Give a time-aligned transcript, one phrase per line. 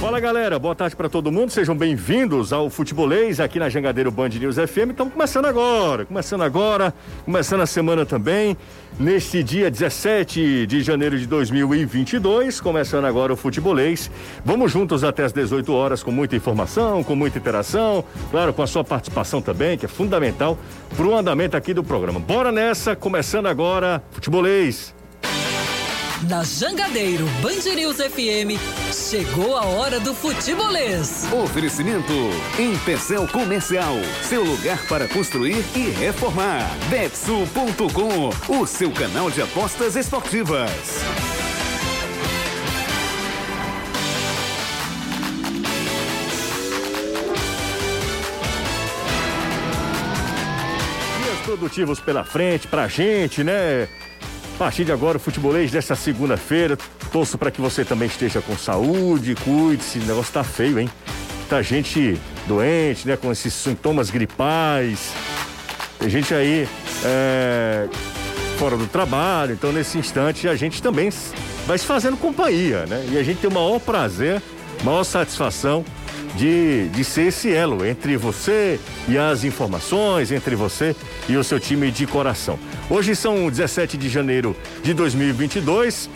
[0.00, 4.28] Fala galera, boa tarde para todo mundo, sejam bem-vindos ao Futebolês aqui na Jangadeiro Band
[4.28, 4.90] News FM.
[4.90, 8.56] Estamos começando agora, começando agora, começando a semana também,
[9.00, 14.10] neste dia 17 de janeiro de 2022, começando agora o Futebolês.
[14.44, 18.66] Vamos juntos até as 18 horas com muita informação, com muita interação, claro, com a
[18.66, 20.58] sua participação também, que é fundamental
[20.94, 22.20] para o andamento aqui do programa.
[22.20, 24.95] Bora nessa, começando agora, Futebolês.
[26.22, 28.58] Na Jangadeiro Band News FM,
[28.90, 31.26] chegou a hora do futebolês.
[31.30, 32.10] Oferecimento
[32.58, 36.70] Empecel Comercial, seu lugar para construir e reformar.
[36.88, 40.70] Betsul.com, o seu canal de apostas esportivas.
[51.22, 53.86] Dias produtivos pela frente, pra gente, né?
[54.56, 56.78] A partir de agora, o futebolês desta segunda-feira.
[57.12, 59.98] Torço para que você também esteja com saúde, cuide-se.
[59.98, 60.88] O negócio tá feio, hein?
[61.46, 63.18] Tá gente doente, né?
[63.18, 65.12] Com esses sintomas gripais.
[65.98, 66.66] Tem gente aí
[67.04, 67.86] é,
[68.58, 69.52] fora do trabalho.
[69.52, 71.10] Então, nesse instante, a gente também
[71.66, 73.06] vai se fazendo companhia, né?
[73.12, 74.40] E a gente tem o maior prazer,
[74.82, 75.84] maior satisfação
[76.36, 80.94] de, de ser esse elo entre você e as informações, entre você
[81.28, 82.58] e o seu time de coração.
[82.88, 86.08] Hoje são 17 de janeiro de 2022.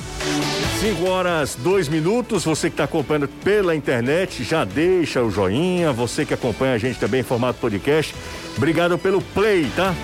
[0.81, 2.45] 5 horas 2 minutos.
[2.45, 5.93] Você que está acompanhando pela internet, já deixa o joinha.
[5.93, 8.15] Você que acompanha a gente também em formato podcast,
[8.57, 9.95] obrigado pelo play, tá?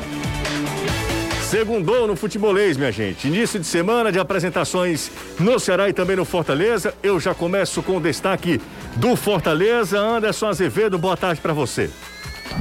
[1.51, 3.29] Segundou no futebolês, minha gente.
[3.29, 6.93] Início de semana de apresentações no Ceará e também no Fortaleza.
[7.05, 8.61] Eu já começo com o destaque
[8.97, 9.97] do Fortaleza.
[9.97, 11.89] Anderson Azevedo, boa tarde para você.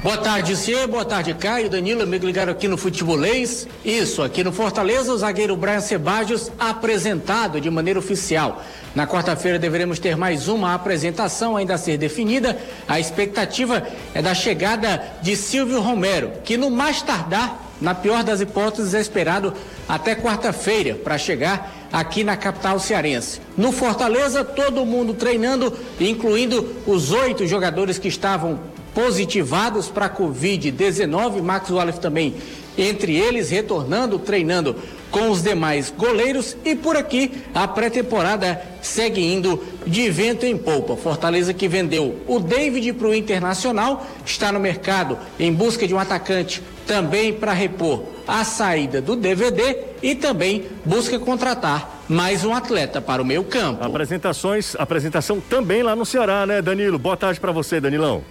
[0.03, 0.87] Boa tarde, Cia.
[0.87, 1.67] Boa tarde, Caio.
[1.67, 3.67] Danilo, me ligaram aqui no Futebolês.
[3.83, 8.63] Isso, aqui no Fortaleza, o zagueiro Brian Sebadios apresentado de maneira oficial.
[8.93, 12.55] Na quarta-feira deveremos ter mais uma apresentação ainda a ser definida.
[12.87, 13.81] A expectativa
[14.13, 19.01] é da chegada de Silvio Romero, que no mais tardar, na pior das hipóteses, é
[19.01, 19.53] esperado
[19.87, 23.41] até quarta-feira para chegar aqui na capital cearense.
[23.57, 28.59] No Fortaleza, todo mundo treinando, incluindo os oito jogadores que estavam
[28.93, 31.41] positivados para a Covid-19.
[31.41, 32.35] Max Wallace também
[32.77, 34.75] entre eles, retornando, treinando
[35.11, 36.57] com os demais goleiros.
[36.65, 40.95] E por aqui, a pré-temporada segue indo de vento em polpa.
[40.95, 45.99] Fortaleza que vendeu o David para o Internacional, está no mercado em busca de um
[45.99, 53.01] atacante também para repor a saída do DVD e também busca contratar mais um atleta
[53.01, 53.83] para o meio campo.
[53.83, 56.99] Apresentações, apresentação também lá no Ceará, né, Danilo?
[56.99, 58.23] Boa tarde para você, Danilão.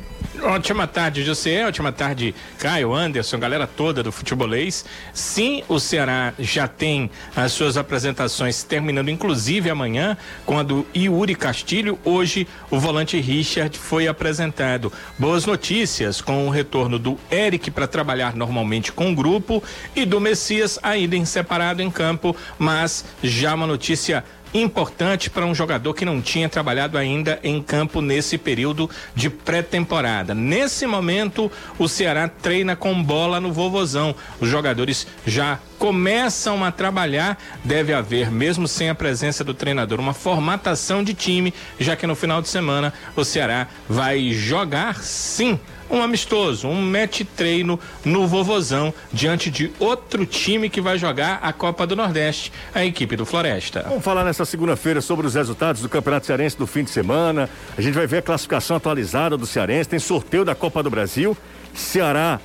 [0.43, 1.67] Ótima tarde, José.
[1.67, 4.85] Ótima tarde, Caio, Anderson, galera toda do futebolês.
[5.12, 10.65] Sim, o Ceará já tem as suas apresentações terminando, inclusive amanhã, com a
[10.95, 11.99] Yuri Castilho.
[12.05, 14.93] Hoje, o volante Richard foi apresentado.
[15.19, 19.63] Boas notícias com o retorno do Eric para trabalhar normalmente com o grupo
[19.97, 25.54] e do Messias ainda em separado em campo, mas já uma notícia importante para um
[25.54, 30.32] jogador que não tinha trabalhado ainda em campo nesse período de pré-temporada.
[30.34, 34.15] Nesse momento, o Ceará treina com bola no Vovozão.
[34.41, 37.39] Os jogadores já começam a trabalhar.
[37.65, 42.15] Deve haver, mesmo sem a presença do treinador, uma formatação de time, já que no
[42.15, 45.59] final de semana o Ceará vai jogar sim
[45.91, 51.53] um amistoso, um match treino no Vovozão, diante de outro time que vai jogar a
[51.53, 53.84] Copa do Nordeste, a equipe do Floresta.
[53.89, 57.49] Vamos falar nessa segunda-feira sobre os resultados do Campeonato Cearense do fim de semana.
[57.77, 61.37] A gente vai ver a classificação atualizada do Cearense, tem sorteio da Copa do Brasil.
[61.75, 62.41] Ceará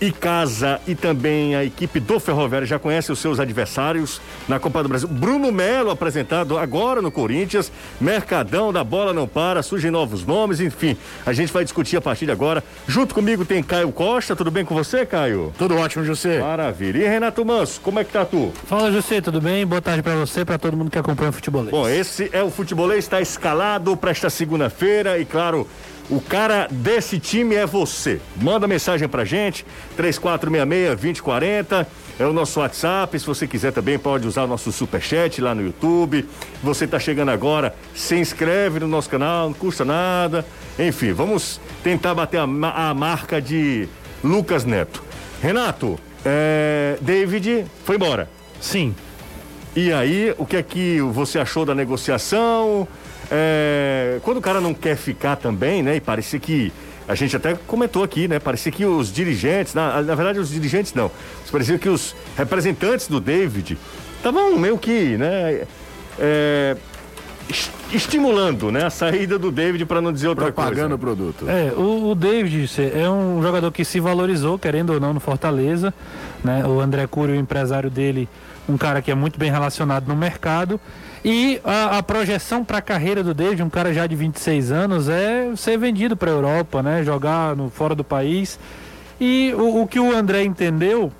[0.00, 4.82] e Casa e também a equipe do Ferroviário já conhece os seus adversários na Copa
[4.82, 5.08] do Brasil.
[5.08, 10.96] Bruno Melo apresentado agora no Corinthians, Mercadão da bola não para, surgem novos nomes, enfim.
[11.26, 12.64] A gente vai discutir a partir de agora.
[12.86, 15.52] Junto comigo tem Caio Costa, tudo bem com você, Caio?
[15.58, 16.40] Tudo ótimo, José.
[16.40, 16.98] Maravilha.
[16.98, 18.52] E Renato Manso, como é que tá tu?
[18.64, 19.66] Fala, José, tudo bem?
[19.66, 21.70] Boa tarde para você, para todo mundo que acompanha o futebolês.
[21.70, 25.68] Bom, esse é o futebolês, está escalado para esta segunda-feira e claro,
[26.10, 28.20] o cara desse time é você.
[28.36, 29.64] Manda mensagem pra gente,
[29.96, 31.86] 3466-2040.
[32.18, 33.18] É o nosso WhatsApp.
[33.18, 36.28] Se você quiser também, pode usar o nosso superchat lá no YouTube.
[36.62, 40.44] Você tá chegando agora, se inscreve no nosso canal, não custa nada.
[40.78, 43.88] Enfim, vamos tentar bater a, a marca de
[44.22, 45.02] Lucas Neto.
[45.40, 48.28] Renato, é, David foi embora.
[48.60, 48.94] Sim.
[49.74, 52.88] E aí, o que é que você achou da negociação?
[53.30, 55.96] É, quando o cara não quer ficar também, né?
[55.96, 56.72] E parecia que.
[57.08, 58.38] A gente até comentou aqui, né?
[58.38, 61.10] Parecia que os dirigentes, na, na verdade, os dirigentes não.
[61.50, 63.76] Parecia que os representantes do David
[64.16, 65.62] estavam meio que, né?
[66.18, 66.76] É,
[67.48, 71.16] es- estimulando, né, a saída do David para não dizer outra Propagando o coisa.
[71.16, 71.48] produto.
[71.48, 75.92] É, o, o David é um jogador que se valorizou, querendo ou não, no Fortaleza.
[76.44, 76.64] Né?
[76.64, 78.28] O André Cury, o empresário dele,
[78.70, 80.80] um cara que é muito bem relacionado no mercado.
[81.24, 85.08] E a, a projeção para a carreira do David, um cara já de 26 anos,
[85.08, 87.02] é ser vendido para a Europa, né?
[87.04, 88.58] jogar no, fora do país.
[89.20, 91.12] E o, o que o André entendeu,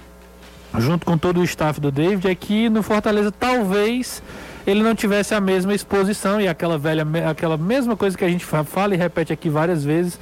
[0.78, 4.22] junto com todo o staff do David, é que no Fortaleza talvez
[4.66, 8.44] ele não tivesse a mesma exposição e aquela velha, aquela mesma coisa que a gente
[8.44, 10.18] fa- fala e repete aqui várias vezes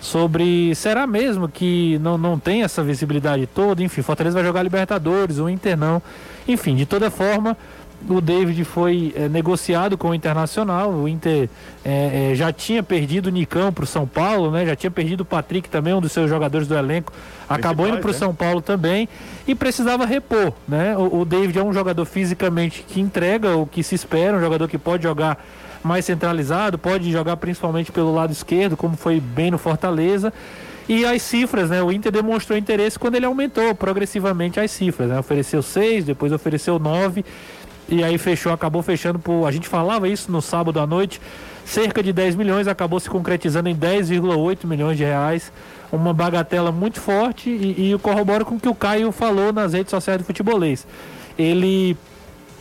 [0.00, 5.38] sobre será mesmo que não, não tem essa visibilidade toda, enfim, Fortaleza vai jogar Libertadores,
[5.38, 6.02] o Inter não,
[6.46, 7.56] enfim, de toda forma
[8.08, 11.48] o David foi eh, negociado com o Internacional, o Inter
[11.84, 14.64] eh, eh, já tinha perdido o Nicão para o São Paulo, né?
[14.64, 17.12] já tinha perdido o Patrick também, um dos seus jogadores do elenco,
[17.48, 18.18] acabou indo para o né?
[18.18, 19.08] São Paulo também
[19.46, 20.96] e precisava repor, né?
[20.96, 24.68] O, o David é um jogador fisicamente que entrega o que se espera, um jogador
[24.68, 25.44] que pode jogar
[25.82, 30.32] mais centralizado, pode jogar principalmente pelo lado esquerdo, como foi bem no Fortaleza.
[30.88, 31.82] E as cifras, né?
[31.82, 35.18] O Inter demonstrou interesse quando ele aumentou progressivamente as cifras, né?
[35.18, 37.24] Ofereceu seis, depois ofereceu nove
[37.88, 39.46] e aí fechou, acabou fechando por.
[39.46, 41.20] A gente falava isso no sábado à noite,
[41.64, 45.52] cerca de 10 milhões, acabou se concretizando em 10,8 milhões de reais.
[45.90, 49.90] Uma bagatela muito forte e, e corrobora com o que o Caio falou nas redes
[49.90, 50.86] sociais do futebolês.
[51.38, 51.96] Ele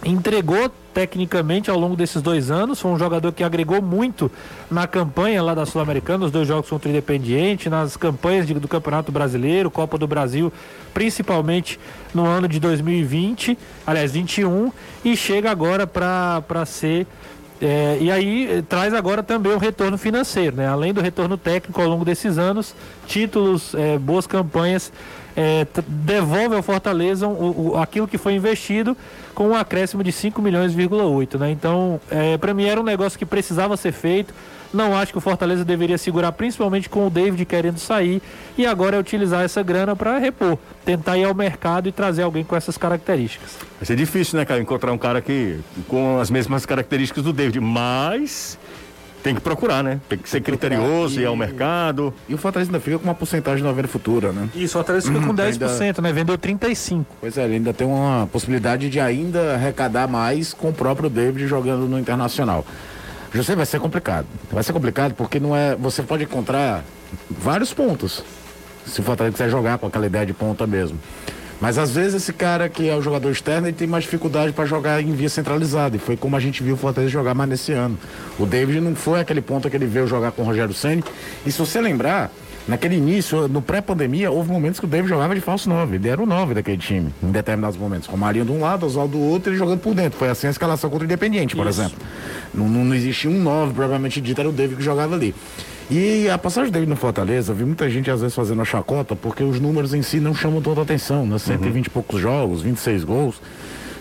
[0.06, 2.80] entregou tecnicamente ao longo desses dois anos.
[2.80, 4.32] Foi um jogador que agregou muito
[4.70, 8.68] na campanha lá da Sul-Americana, os dois jogos contra o Independiente, nas campanhas de- do
[8.68, 10.52] Campeonato Brasileiro, Copa do Brasil,
[10.94, 11.80] principalmente
[12.14, 14.72] no ano de 2020, aliás, 21,
[15.04, 17.06] e chega agora para ser.
[17.60, 20.68] é, e aí eh, traz agora também o retorno financeiro, né?
[20.68, 22.76] Além do retorno técnico ao longo desses anos,
[23.08, 24.94] títulos, eh, boas campanhas,
[25.66, 28.96] t- devolve ao Fortaleza o, o- aquilo que foi investido
[29.36, 31.52] com um acréscimo de 5 milhões,8, né?
[31.52, 32.00] Então,
[32.40, 34.34] para mim era um negócio que precisava ser feito.
[34.74, 38.22] Não acho que o Fortaleza deveria segurar, principalmente com o David querendo sair,
[38.58, 42.44] e agora é utilizar essa grana para repor, tentar ir ao mercado e trazer alguém
[42.44, 43.52] com essas características.
[43.80, 45.58] Vai ser difícil, né, cara, encontrar um cara que
[45.88, 48.60] com as mesmas características do David, mas
[49.24, 50.00] tem que procurar, né?
[50.08, 52.14] Tem que ser criterioso, ir ao mercado.
[52.28, 54.50] E o Fortaleza ainda fica com uma porcentagem na venda futura, né?
[54.56, 56.14] Isso, o Fortaleza fica com 10%, né?
[56.14, 57.06] Vendeu 35%.
[57.20, 61.48] Pois é, ele ainda tem uma possibilidade de ainda arrecadar mais com o próprio David
[61.48, 62.66] jogando no Internacional.
[63.34, 64.26] José vai ser complicado.
[64.52, 65.76] Vai ser complicado porque não é.
[65.76, 66.84] Você pode encontrar
[67.30, 68.24] vários pontos.
[68.86, 70.98] Se o Fortaleza quiser jogar com aquela ideia de ponta mesmo.
[71.60, 74.66] Mas às vezes esse cara que é o jogador externo ele tem mais dificuldade para
[74.66, 75.96] jogar em via centralizada.
[75.96, 77.98] E foi como a gente viu o Fortaleza jogar mais nesse ano.
[78.38, 81.04] O David não foi aquele ponto que ele veio jogar com o Rogério Senni.
[81.46, 82.32] E se você lembrar,
[82.68, 85.96] naquele início, no pré-pandemia, houve momentos que o David jogava de falso 9.
[85.96, 88.08] Ele era o 9 daquele time, em determinados momentos.
[88.08, 90.20] Com o Marinho de um lado, Oswaldo do outro, ele jogando por dentro.
[90.20, 91.98] Foi assim a escalação contra o Independiente, por exemplo.
[92.54, 95.34] Não, não, não existia um 9, provavelmente dito, era o David que jogava ali.
[95.90, 99.16] E a passagem dele no Fortaleza, eu vi muita gente às vezes fazendo a chacota,
[99.16, 101.38] porque os números em si não chamam tanta atenção, né?
[101.38, 103.42] 120 e poucos jogos, 26 gols.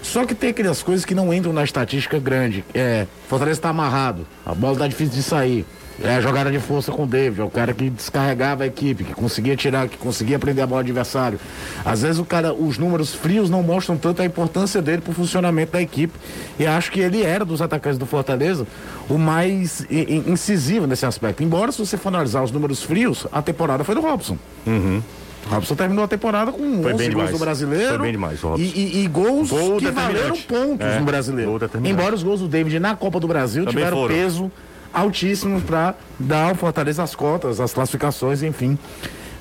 [0.03, 2.65] Só que tem aquelas coisas que não entram na estatística grande.
[2.75, 5.65] É, Fortaleza está amarrado, a bola tá difícil de sair.
[6.03, 9.03] É a jogada de força com o David, é o cara que descarregava a equipe,
[9.03, 11.41] que conseguia tirar, que conseguia prender a bola do adversário.
[11.85, 15.73] Às vezes o cara, os números frios não mostram tanto a importância dele pro funcionamento
[15.73, 16.13] da equipe.
[16.59, 18.67] E acho que ele era dos atacantes do Fortaleza
[19.09, 21.43] o mais incisivo nesse aspecto.
[21.43, 24.37] Embora, se você for analisar os números frios, a temporada foi do Robson.
[24.67, 27.31] O Robson terminou a temporada com Foi 11 bem gols demais.
[27.31, 27.89] do brasileiro.
[27.91, 28.63] Foi bem demais, o Robson.
[28.65, 28.67] E,
[28.99, 31.59] e- e gols Gol que valeram pontos É, no brasileiro.
[31.85, 34.15] Embora os gols do David na Copa do Brasil Também tiveram foram.
[34.15, 34.53] peso
[34.97, 38.79] altíssimo para dar ao Fortaleza as cotas, as classificações, enfim,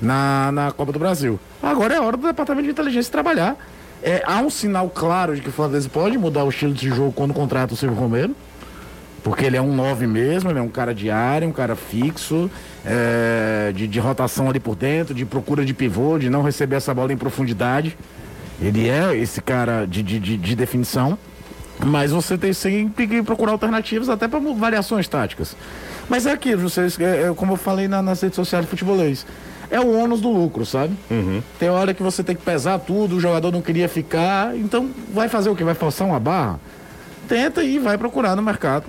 [0.02, 1.40] na, na Copa do Brasil.
[1.64, 3.56] Agora é hora do Departamento de Inteligência trabalhar.
[4.04, 7.14] É, há um sinal claro de que o Fortaleza pode mudar o estilo de jogo
[7.14, 8.36] quando contrata o Silvio Romero.
[9.24, 12.52] Porque ele é um 9 mesmo, ele é um cara de área, um cara fixo,
[12.86, 16.94] é, de, de rotação ali por dentro, de procura de pivô, de não receber essa
[16.94, 17.98] bola em profundidade.
[18.62, 21.18] Ele é esse cara de, de, de, de definição.
[21.84, 25.56] Mas você tem sempre que procurar alternativas até para variações táticas.
[26.08, 29.26] Mas é aquilo, vocês, é, é como eu falei na- nas redes sociais de futebolês.
[29.70, 30.96] É o ônus do lucro, sabe?
[31.60, 35.28] Tem hora que você tem que pesar tudo, o jogador não queria ficar, então vai
[35.28, 35.64] fazer o que?
[35.64, 36.60] Vai forçar uma barra?
[37.28, 38.86] Tenta e vai procurar no mercado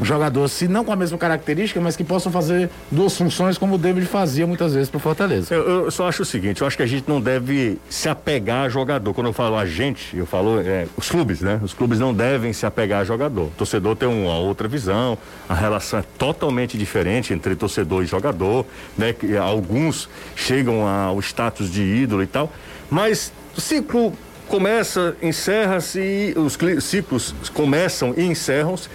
[0.00, 3.74] um jogador, se não com a mesma característica, mas que possa fazer duas funções como
[3.74, 5.54] o David fazia muitas vezes para Fortaleza.
[5.54, 8.64] Eu, eu só acho o seguinte, eu acho que a gente não deve se apegar
[8.64, 9.12] a jogador.
[9.12, 11.60] Quando eu falo a gente, eu falo é, os clubes, né?
[11.62, 13.44] Os clubes não devem se apegar a jogador.
[13.48, 18.64] O torcedor tem uma outra visão, a relação é totalmente diferente entre torcedor e jogador,
[18.96, 19.12] né?
[19.12, 22.50] Que alguns chegam ao status de ídolo e tal,
[22.90, 24.14] mas o ciclo
[24.48, 28.88] começa, encerra-se, os ciclos começam e encerram-se.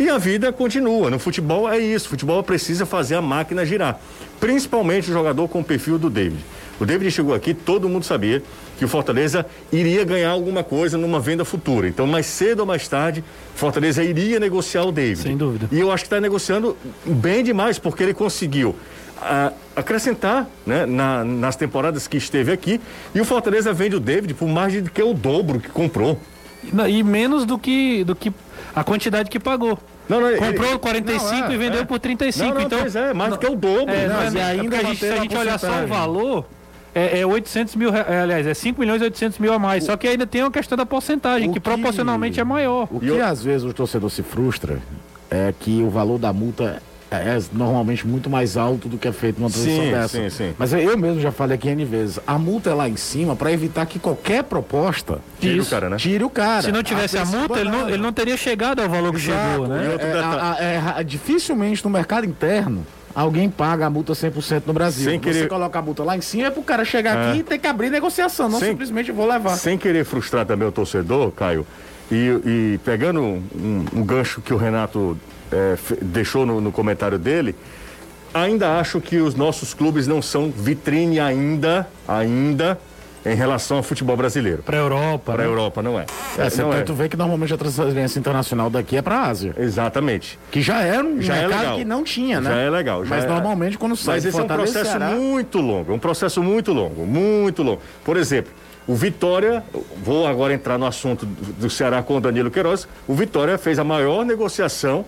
[0.00, 1.10] E a vida continua.
[1.10, 2.06] No futebol é isso.
[2.06, 4.00] O futebol precisa fazer a máquina girar.
[4.40, 6.42] Principalmente o jogador com o perfil do David.
[6.80, 8.42] O David chegou aqui, todo mundo sabia
[8.78, 11.86] que o Fortaleza iria ganhar alguma coisa numa venda futura.
[11.86, 13.22] Então, mais cedo ou mais tarde,
[13.54, 15.18] Fortaleza iria negociar o David.
[15.18, 15.68] Sem dúvida.
[15.70, 18.74] E eu acho que está negociando bem demais, porque ele conseguiu
[19.20, 22.80] ah, acrescentar né, na- nas temporadas que esteve aqui.
[23.14, 26.18] E o Fortaleza vende o David por mais de que o dobro que comprou.
[26.88, 28.32] E menos do que, do que
[28.74, 29.78] a quantidade que pagou.
[30.08, 31.84] Não, não, ele- Comprou 45 Não, é, e vendeu é.
[31.84, 32.48] por 35.
[32.48, 33.94] Não, não, então, pois é, mais do que o dobro.
[33.94, 35.58] É, Não, não, é, mas e é ainda a gente, se a a gente olhar
[35.58, 36.44] só o valor,
[36.94, 39.84] é, é 800 mil, é, aliás, é 5 milhões e 800 mil a mais.
[39.84, 42.88] Só que ainda tem uma questão da porcentagem, O que, que- proporcionalmente é maior.
[42.90, 44.78] O E que eu- às vezes o torcedor se frustra
[45.30, 46.82] é que o valor da multa
[47.16, 50.08] é normalmente muito mais alto do que é feito numa transação Sim, dessa.
[50.08, 50.54] sim, sim.
[50.58, 53.50] Mas eu mesmo já falei aqui N vezes, a multa é lá em cima para
[53.52, 55.70] evitar que qualquer proposta Tira o Isso.
[55.70, 55.96] cara, né?
[55.96, 56.62] tire o cara.
[56.62, 59.20] Se não tivesse a preço multa, ele não, ele não teria chegado ao valor que
[59.20, 59.86] chegou, né?
[59.86, 63.90] E outro É, detalhe- a- a- é ra- dificilmente no mercado interno alguém paga a
[63.90, 65.04] multa 100% no Brasil.
[65.10, 67.30] Sem Você querer- coloca a multa lá em cima é pro cara chegar É.
[67.30, 69.56] aqui e ter que abrir negociação, não Sem- simplesmente vou levar.
[69.56, 71.66] Sem querer frustrar também o torcedor, Caio,
[72.10, 72.40] e,
[72.74, 75.18] e pegando um, um gancho que o Renato
[75.52, 77.54] é, deixou no, no comentário dele,
[78.32, 82.78] ainda acho que os nossos clubes não são vitrine ainda, ainda,
[83.24, 84.62] em relação ao futebol brasileiro.
[84.62, 85.32] Pra Europa.
[85.32, 85.52] Para a né?
[85.52, 86.06] Europa, não é.
[86.38, 86.78] É, você não é.
[86.78, 89.54] tanto vê que normalmente a transferência internacional daqui é pra Ásia.
[89.58, 90.38] Exatamente.
[90.50, 91.76] Que já era um Já é mercado legal.
[91.76, 92.50] que não tinha, né?
[92.50, 93.04] Já é legal.
[93.04, 95.92] já Mas é- normalmente quando sai Mas de esse é um processo Ceará, muito longo,
[95.92, 97.82] um processo muito longo, muito longo.
[98.02, 98.52] Por exemplo,
[98.86, 99.62] o Vitória,
[100.02, 103.78] vou agora entrar no assunto do do Ceará com o Danilo Queiroz, o Vitória fez
[103.78, 105.04] a maior negociação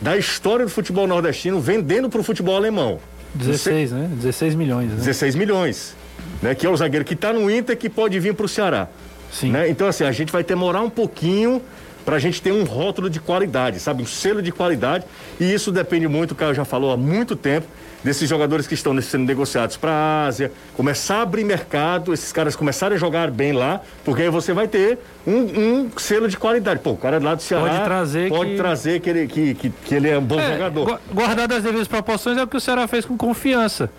[0.00, 2.98] da história do futebol nordestino vendendo para o futebol alemão.
[3.34, 4.10] 16, né?
[4.12, 4.96] 16 milhões, né?
[4.96, 5.94] 16 milhões,
[6.42, 6.54] né?
[6.54, 8.88] Que é o zagueiro que está no Inter que pode vir para o Ceará.
[9.30, 9.50] Sim.
[9.50, 9.68] né?
[9.68, 11.60] Então, assim, a gente vai demorar um pouquinho
[12.04, 14.02] para a gente ter um rótulo de qualidade, sabe?
[14.02, 15.04] Um selo de qualidade.
[15.40, 17.66] E isso depende muito, o Caio já falou há muito tempo,
[18.06, 22.54] desses jogadores que estão sendo negociados para a Ásia, começar a abrir mercado, esses caras
[22.54, 25.32] começarem a jogar bem lá, porque aí você vai ter um,
[25.86, 26.78] um selo de qualidade.
[26.80, 29.54] Pô, o cara é lá do Ceará Pode trazer pode que- trazer que ele, que,
[29.54, 30.84] que, que ele é um bom É, jogador.
[30.86, 33.90] gu- guardado as devidas proporções é o que o Ceará fez com confiança.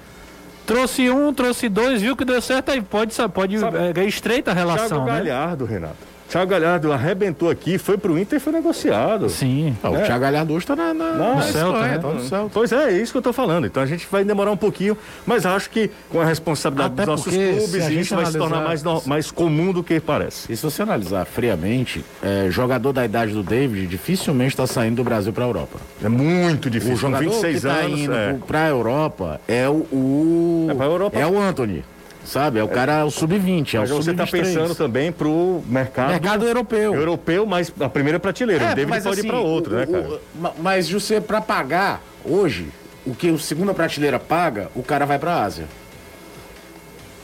[0.65, 4.53] Trouxe um, trouxe dois, viu que deu certo, aí pode, pode Sabe- é, estreita a
[4.55, 5.11] Thiago relação, né?
[5.17, 5.95] Galhardo, Renato.
[6.29, 9.29] Thiago Galhardo arrebentou aqui, foi pro Inter e foi negociado.
[9.29, 9.75] Sim.
[9.81, 10.01] Ah, o É.
[10.03, 11.97] Thiago Galhardo hoje tá na, na, Não, na no Espanha, Celta, né?
[11.99, 12.49] tá no Celta.
[12.53, 13.65] Pois é, é isso que eu tô falando.
[13.65, 17.25] Então a gente vai demorar um pouquinho, mas acho que com a responsabilidade Até dos
[17.25, 20.51] nossos clubes, a gente isso vai se tornar mais, no- mais comum do que parece.
[20.51, 25.03] E se você analisar friamente, é, jogador da idade do David dificilmente está saindo do
[25.05, 25.79] Brasil para a Europa.
[26.03, 26.95] É muito O difícil.
[26.95, 27.99] Com jogador 26 que tá anos.
[27.99, 28.33] indo é.
[28.45, 31.17] para a Europa é o, o É pra Europa.
[31.19, 31.83] é o Anthony,
[32.27, 32.59] sabe?
[32.59, 34.43] É o cara o sub-20, é o Mas você está sub-23.
[34.43, 36.93] pensando também pro mercado, mercado europeu.
[36.93, 38.65] europeu, mas a primeira prateleira.
[38.65, 40.07] o David mas pode assim, ir para outro, o- né, o- cara?
[40.09, 42.67] o- ma- mas você para pagar hoje
[43.05, 45.65] o que o segunda prateleira paga, o cara vai para a Ásia.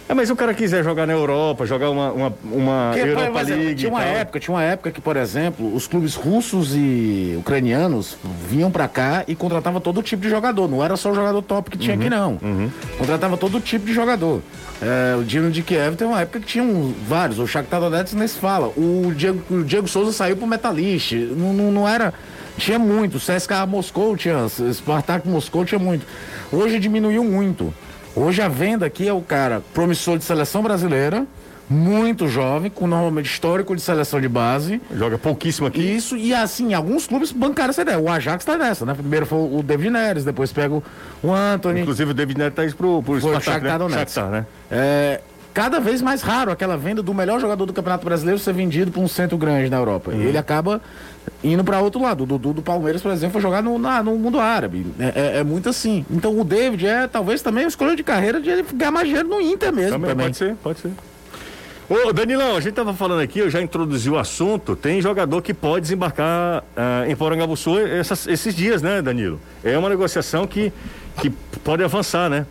[0.07, 3.63] É, mas se o cara quiser jogar na Europa, jogar uma, uma, uma Europa exemplo,
[3.63, 3.75] League.
[3.75, 8.17] tinha uma época, tinha uma época que, por exemplo, os clubes russos e ucranianos
[8.49, 10.69] vinham pra cá e contratavam todo tipo de jogador.
[10.69, 12.37] Não era só o jogador top que Uhum, tinha aqui, não.
[12.97, 14.41] Contratava todo tipo de jogador.
[14.81, 17.39] É, o Dino de Kiev tem uma época que tinha um- vários.
[17.39, 18.67] O Shakhtar Donetsk nem se fala.
[18.75, 21.13] O Diego, o Diego Souza saiu pro Metalist.
[21.13, 22.13] Não, não, não era...
[22.57, 23.17] Tinha muito.
[23.17, 24.47] CSKA Moscou tinha.
[24.73, 26.05] Spartak Moscou tinha muito.
[26.51, 27.73] Hoje diminuiu muito.
[28.15, 31.25] Hoje a venda aqui é o cara promissor de seleção brasileira,
[31.67, 34.79] muito jovem, com normalmente histórico de seleção de base.
[34.95, 35.81] Joga pouquíssimo aqui.
[35.81, 37.97] Isso, e assim, alguns clubes bancaram essa ideia.
[37.97, 38.93] O Ajax tá nessa, né?
[38.93, 40.83] Primeiro foi o David Neres, depois pega o-
[41.23, 41.81] o Anthony.
[41.81, 43.77] Inclusive o David Neto tá indo pro, pro Foi o Spartak, Shakhtar né?
[43.79, 44.13] Donetsk.
[44.13, 44.45] Shakhtar, né?
[44.69, 45.21] É,
[45.53, 49.01] cada vez mais raro aquela venda do melhor jogador do Campeonato Brasileiro ser vendido para
[49.01, 50.11] um centro grande na Europa.
[50.11, 50.21] Uhum.
[50.21, 50.81] E ele acaba
[51.43, 52.23] indo para outro lado.
[52.23, 54.85] O Dudu do Palmeiras, por exemplo, foi jogar no, na- no mundo árabe.
[54.99, 56.05] É, é- é muito assim.
[56.09, 59.27] Então o David é talvez também uma escolha de carreira de ele ganhar mais dinheiro
[59.29, 59.91] no Inter mesmo.
[59.91, 60.91] Também, Também, pode ser, pode ser.
[61.89, 64.75] Ô, Danilão, a gente tava falando aqui, eu já introduzi o assunto.
[64.75, 69.39] Tem jogador que pode desembarcar ah, em Porangabuçu essas- esses dias, né, Danilo?
[69.63, 70.71] É uma negociação que,
[71.21, 71.29] que
[71.63, 72.45] pode avançar, né?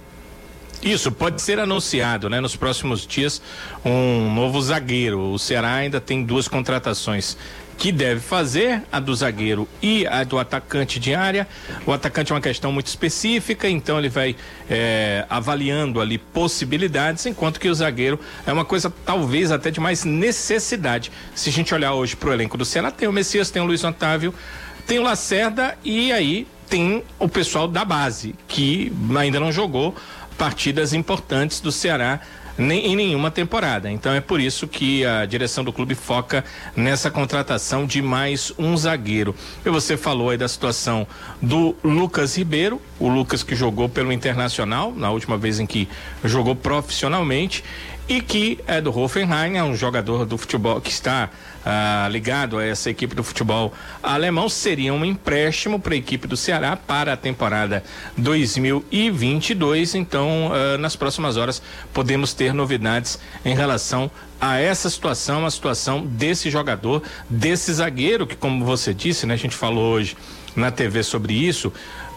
[0.82, 2.40] Isso, pode ser anunciado, né?
[2.40, 3.40] Nos próximos dias,
[3.84, 5.32] um novo zagueiro.
[5.32, 7.36] O Ceará ainda tem duas contratações
[7.78, 11.46] que deve fazer, a do zagueiro e a do atacante de área.
[11.86, 14.36] O atacante é uma questão muito específica, então ele vai
[14.68, 20.04] eh, avaliando ali possibilidades, enquanto que o zagueiro é uma coisa talvez até de mais
[20.04, 21.12] necessidade.
[21.34, 23.64] Se a gente olhar hoje para o elenco do Ceará, tem o Messias, tem o
[23.64, 24.34] Luiz Otávio,
[24.86, 29.94] tem o Lacerda e aí tem o pessoal da base, que ainda não jogou
[30.38, 32.20] partidas importantes do Ceará
[32.56, 33.90] nem em nenhuma temporada.
[33.90, 36.44] Então é por isso que a direção do clube foca
[36.76, 39.34] nessa contratação de mais um zagueiro.
[39.64, 41.06] E você falou aí da situação
[41.40, 45.88] do Lucas Ribeiro, o Lucas que jogou pelo Internacional na última vez em que
[46.24, 47.64] jogou profissionalmente
[48.08, 51.30] e que é do Hoffenheim, é um jogador do futebol que está
[51.64, 54.48] ah, ligado a essa equipe do futebol alemão.
[54.48, 57.82] Seria um empréstimo para a equipe do Ceará para a temporada
[58.16, 59.94] 2022.
[59.94, 66.04] Então, ah, nas próximas horas, podemos ter novidades em relação a essa situação, a situação
[66.04, 70.16] desse jogador, desse zagueiro, que, como você disse, né, a gente falou hoje
[70.56, 71.72] na TV sobre isso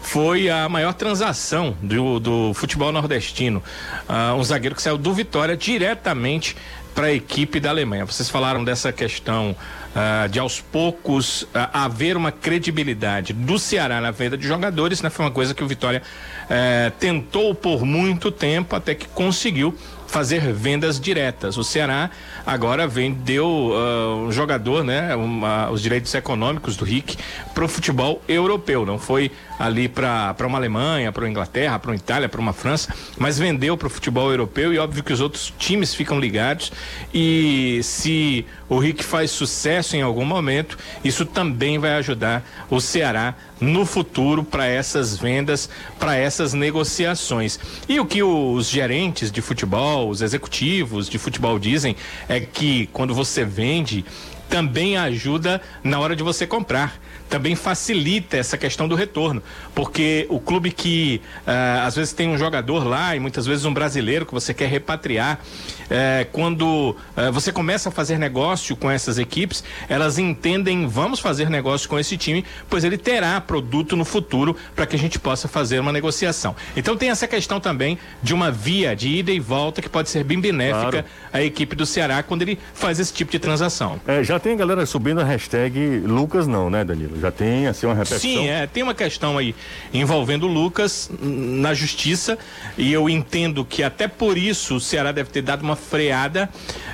[0.06, 3.62] foi a maior transação do, do futebol nordestino.
[4.08, 6.56] Uh, um zagueiro que saiu do Vitória diretamente
[6.94, 8.06] para a equipe da Alemanha.
[8.06, 9.56] Vocês falaram dessa questão
[9.96, 15.10] uh, de aos poucos uh, haver uma credibilidade do Ceará na venda de jogadores, né?
[15.10, 19.76] Foi uma coisa que o Vitória uh, tentou por muito tempo até que conseguiu
[20.08, 21.58] fazer vendas diretas.
[21.58, 22.10] O Ceará
[22.46, 27.18] agora vendeu uh, um jogador, né, uma, os direitos econômicos do Rick
[27.54, 28.86] para o futebol europeu.
[28.86, 32.94] Não foi ali para uma Alemanha, para uma Inglaterra, para uma Itália, para uma França,
[33.18, 36.72] mas vendeu para o futebol europeu e óbvio que os outros times ficam ligados.
[37.14, 43.36] E se o Rick faz sucesso em algum momento, isso também vai ajudar o Ceará
[43.66, 45.70] no futuro para essas vendas,
[46.00, 47.60] para essas negociações.
[47.90, 51.96] E o que os gerentes de futebol, os executivos de futebol dizem
[52.30, 54.06] é que quando você vende,
[54.48, 59.42] também ajuda na hora de você comprar também facilita essa questão do retorno,
[59.74, 63.74] porque o clube que uh, às vezes tem um jogador lá e muitas vezes um
[63.74, 69.18] brasileiro que você quer repatriar, uh, quando uh, você começa a fazer negócio com essas
[69.18, 74.56] equipes, elas entendem vamos fazer negócio com esse time, pois ele terá produto no futuro
[74.76, 76.56] para que a gente possa fazer uma negociação.
[76.76, 80.24] Então tem essa questão também de uma via de ida e volta que pode ser
[80.24, 81.08] bem benéfica claro.
[81.34, 84.00] à equipe do Ceará quando ele faz esse tipo de transação.
[84.08, 87.15] É, já tem galera subindo a hashtag Lucas não, né, Danilo?
[87.20, 88.20] Já tem assim uma repetição?
[88.20, 89.56] Sim, é, tem uma questão aí
[89.94, 92.38] envolvendo o Lucas na justiça
[92.78, 96.50] e eu entendo que até por isso o Ceará deve ter dado uma freada,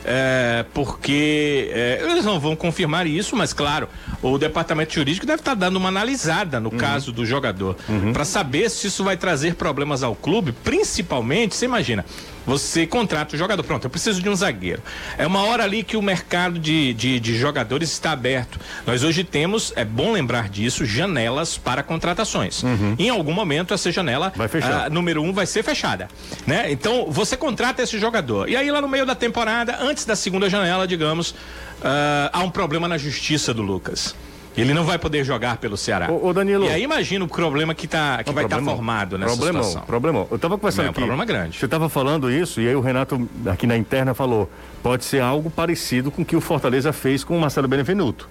[0.06, 3.90] é, porque é, eles não vão confirmar isso, mas claro,
[4.22, 6.78] o departamento jurídico deve estar dando uma analisada no uhum.
[6.78, 8.14] caso do jogador, uhum.
[8.14, 12.06] para saber se isso vai trazer problemas ao clube, principalmente, você imagina,
[12.46, 13.64] você contrata o jogador.
[13.64, 14.82] Pronto, eu preciso de um zagueiro.
[15.18, 18.60] É uma hora ali que o mercado de, de, de, jogadores está aberto.
[18.86, 22.64] Nós hoje temos, é bom lembrar disso, janelas para contratações.
[22.64, 22.96] Uhum.
[22.98, 26.08] Em algum momento, essa janela uh, número um vai ser fechada.
[26.46, 26.72] Né?
[26.72, 28.50] Então, você contrata esse jogador.
[28.50, 32.50] E aí, lá no meio da temporada, antes da segunda janela, digamos, uh, há um
[32.50, 34.16] problema na justiça do Lucas.
[34.56, 36.12] Ele não vai poder jogar pelo Ceará.
[36.12, 36.66] Ô, ô Danilo.
[36.66, 39.88] E aí imagina o problema que, tá, que vai estar tá formado nessa problema, situação.
[39.88, 40.28] Problema.
[40.30, 41.00] Eu estava conversando é um aqui.
[41.00, 41.58] problema grande.
[41.58, 44.50] Você estava falando isso e aí o Renato aqui na interna falou,
[44.84, 48.28] pode ser algo parecido com o que o Fortaleza fez com o Marcelo Benevenuto.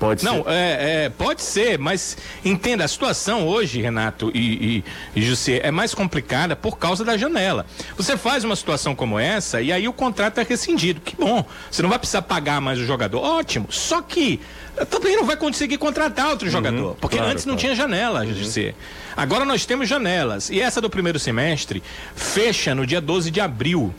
[0.00, 0.50] Pode não, ser.
[0.50, 4.82] É, é, pode ser, mas entenda, a situação hoje, Renato e,
[5.14, 7.66] e, e José, é mais complicada por causa da janela.
[7.98, 11.02] Você faz uma situação como essa e aí o contrato é rescindido.
[11.02, 11.44] Que bom.
[11.70, 13.20] Você não vai precisar pagar mais o jogador.
[13.20, 13.66] Ótimo.
[13.70, 14.40] Só que
[14.88, 16.96] também não vai conseguir contratar outro uhum, jogador.
[16.98, 17.60] Porque claro, antes não claro.
[17.60, 18.34] tinha janela, uhum.
[18.34, 18.74] José.
[19.14, 20.48] Agora nós temos janelas.
[20.48, 21.82] E essa do primeiro semestre
[22.16, 23.94] fecha no dia 12 de abril.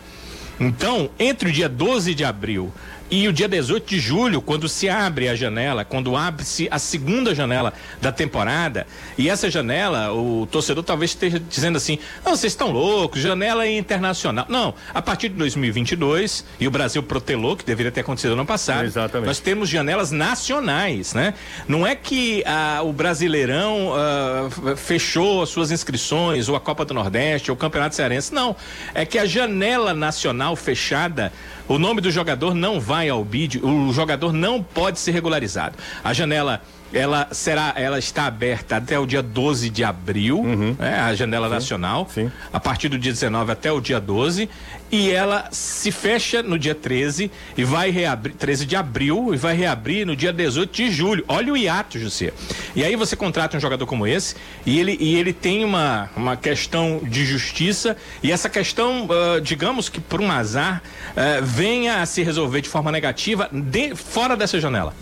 [0.59, 2.71] Então, entre o dia 12 de abril
[3.12, 7.36] e o dia 18 de julho, quando se abre a janela, quando abre-se a segunda
[7.36, 12.71] janela da temporada, e essa janela, o torcedor talvez esteja dizendo assim: não, vocês estão
[12.71, 14.45] loucos, janela é internacional.
[14.47, 18.86] Não, a partir de 2022, e o Brasil protelou, que deveria ter acontecido no passado,
[18.86, 19.28] Exatamente.
[19.28, 21.34] nós temos janelas nacionais, né?
[21.67, 26.93] Não é que ah, o Brasileirão ah, fechou as suas inscrições, ou a Copa do
[26.93, 28.56] Nordeste, ou o Campeonato Cearense, não.
[28.93, 31.34] É que a janela nacional fechada
[31.71, 35.77] o nome do jogador não vai ao bid, o jogador não pode ser regularizado.
[36.03, 36.62] A janela
[36.93, 40.75] ela será, ela está aberta até o dia 12 de abril, uhum.
[40.77, 42.31] né, a janela sim, nacional, sim.
[42.51, 44.49] a partir do dia 19 até o dia 12,
[44.91, 49.55] e ela se fecha no dia 13 e vai reabrir 13 de abril e vai
[49.55, 51.23] reabrir no dia 18 de julho.
[51.29, 52.34] Olha o hiato, José.
[52.75, 56.36] E aí você contrata um jogador como esse e ele, e ele tem uma, uma
[56.36, 62.08] questão de justiça e essa questão, uh, digamos que por um azar, uh, venha a
[62.08, 64.95] se resolver de forma negativa de, fora dessa janela.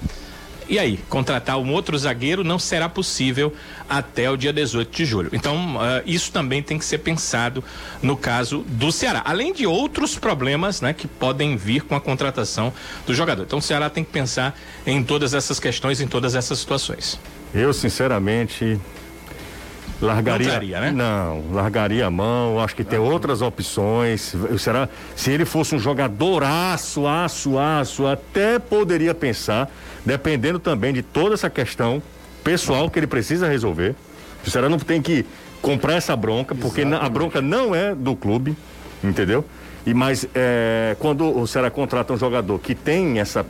[0.67, 3.53] E aí, contratar um outro zagueiro não será possível
[3.89, 5.29] até o dia 18 de julho.
[5.31, 7.63] Então, uh, isso também tem que ser pensado
[8.03, 9.21] no caso do Ceará.
[9.23, 12.73] Além de outros problemas né, que podem vir com a contratação
[13.07, 13.43] do jogador.
[13.43, 17.17] Então, o Ceará tem que pensar em todas essas questões, em todas essas situações.
[17.53, 18.77] Eu, sinceramente,
[20.01, 20.91] Largaria, Não daria, né?
[20.91, 22.59] Não, largaria a mão.
[22.59, 24.33] Acho que tem outras opções.
[24.57, 24.87] Será?
[25.15, 29.69] Se ele fosse um jogador aço, aço, aço, até poderia pensar,
[30.05, 32.01] dependendo também de toda essa questão
[32.43, 33.93] pessoal que ele precisa resolver.
[34.45, 35.25] O Ceará não tem que
[35.61, 38.55] comprar essa bronca, porque na- a bronca não é do clube,
[39.03, 39.43] entendeu?
[39.85, 43.45] E mas é, quando o Ceará contrata um jogador que tem essa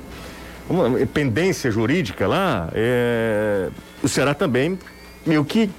[1.13, 3.69] pendência jurídica lá, é,
[4.03, 4.77] o Ceará também
[5.25, 5.69] meio que,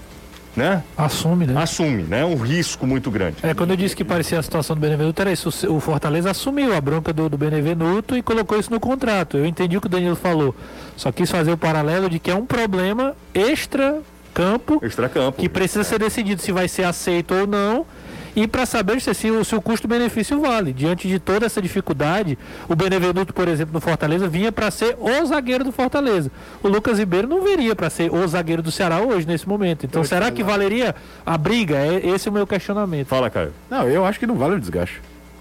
[0.57, 0.83] né?
[0.97, 1.61] Assume, né?
[1.61, 2.25] assume, né?
[2.25, 3.37] Um risco muito grande.
[3.43, 5.49] É, quando eu disse que parecia a situação do Benevenuto, era isso.
[5.69, 9.37] O Fortaleza assumiu a bronca do, do Benevenuto e colocou isso no contrato.
[9.37, 10.55] Eu entendi o que o Danilo falou.
[10.97, 15.41] Só quis fazer o paralelo de que é um problema extra-campo Extracampo.
[15.41, 17.87] que precisa ser decidido se vai ser aceito ou não.
[18.35, 20.73] E para saber se, se o, custo-benefício vale.
[20.73, 22.38] Diante de toda essa dificuldade,
[22.69, 26.31] o Benevenuto, por exemplo, no Fortaleza, vinha para ser o zagueiro do Fortaleza.
[26.62, 29.85] O Lucas Ribeiro não viria para ser o zagueiro do Ceará hoje, nesse momento.
[29.85, 31.77] Então, será que valeria a briga?
[31.77, 33.09] É, esse é o meu questionamento.
[33.09, 33.53] Fala, Caio.
[33.69, 35.01] Não, eu acho que não vale o desgaste.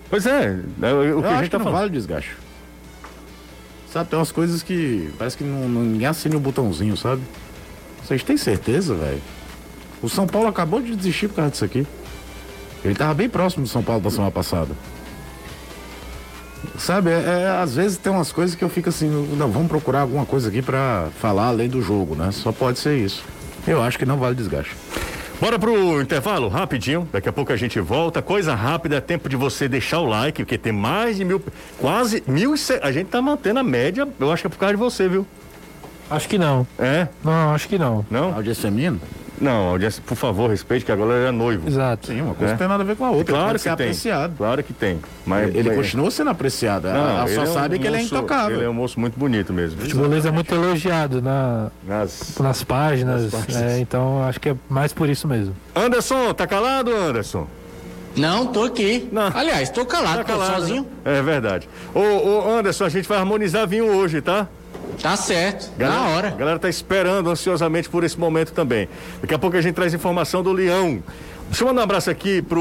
[0.09, 1.79] Pois é, é o Eu que a acho gente que tá não falando.
[1.79, 2.31] vale o desgaste.
[3.91, 7.21] Sabe, tem umas coisas que parece que não, não, ninguém assina o botãozinho, sabe?
[8.03, 9.21] Vocês têm certeza, velho?
[10.01, 11.85] O São Paulo acabou de desistir por causa disso aqui.
[12.83, 14.73] Ele tava bem próximo do São Paulo da semana passada.
[16.77, 20.01] Sabe, é, é, às vezes tem umas coisas que eu fico assim, não, vamos procurar
[20.01, 22.31] alguma coisa aqui pra falar além do jogo, né?
[22.31, 23.23] Só pode ser isso.
[23.67, 24.75] Eu acho que não vale desgaste.
[25.39, 27.07] Bora pro intervalo, rapidinho.
[27.13, 28.21] Daqui a pouco a gente volta.
[28.21, 31.41] Coisa rápida, é tempo de você deixar o like, porque tem mais de mil.
[31.77, 32.59] Quase mil e.
[32.81, 35.25] A gente tá mantendo a média, eu acho que é por causa de você, viu?
[36.09, 36.67] Acho que não.
[36.77, 37.07] É?
[37.23, 38.05] Não, acho que não.
[38.11, 38.33] Não?
[38.33, 38.97] Audiência feminina?
[39.41, 41.67] Não, audiência, por favor, respeite que agora ele é noivo.
[41.67, 42.07] Exato.
[42.07, 42.53] Sim, uma coisa É.
[42.53, 43.33] não tem nada a ver com a outra.
[43.33, 43.85] Claro Pode que ser tem.
[43.87, 44.33] apreciado.
[44.37, 44.99] Claro que tem.
[45.25, 46.87] Mas Ele mas- continua sendo apreciado.
[46.89, 48.57] Não, Ela ele só é um sabe que ele é moço- intocável.
[48.57, 49.79] Ele é um moço muito bonito mesmo.
[49.79, 53.61] O futebolês é muito elogiado na, Nas- nas páginas, Nas páginas.
[53.71, 55.55] é, então acho que é mais por isso mesmo.
[55.75, 57.47] Anderson, tá calado, Anderson?
[58.17, 59.07] Não, tô aqui.
[59.11, 59.31] Não.
[59.33, 60.55] Aliás, tô calado, Tá tô calado.
[60.61, 60.85] sozinho.
[61.05, 61.19] né?
[61.19, 61.69] É verdade.
[61.93, 64.47] Ô, ô, Anderson, a gente vai harmonizar vinho hoje, tá?
[65.01, 66.29] Tá certo, Galera, na A hora.
[66.31, 68.89] galera tá esperando ansiosamente por esse momento também.
[69.21, 71.01] Daqui a pouco a gente traz informação do Leão.
[71.47, 72.59] Deixa eu mandar um abraço aqui pro.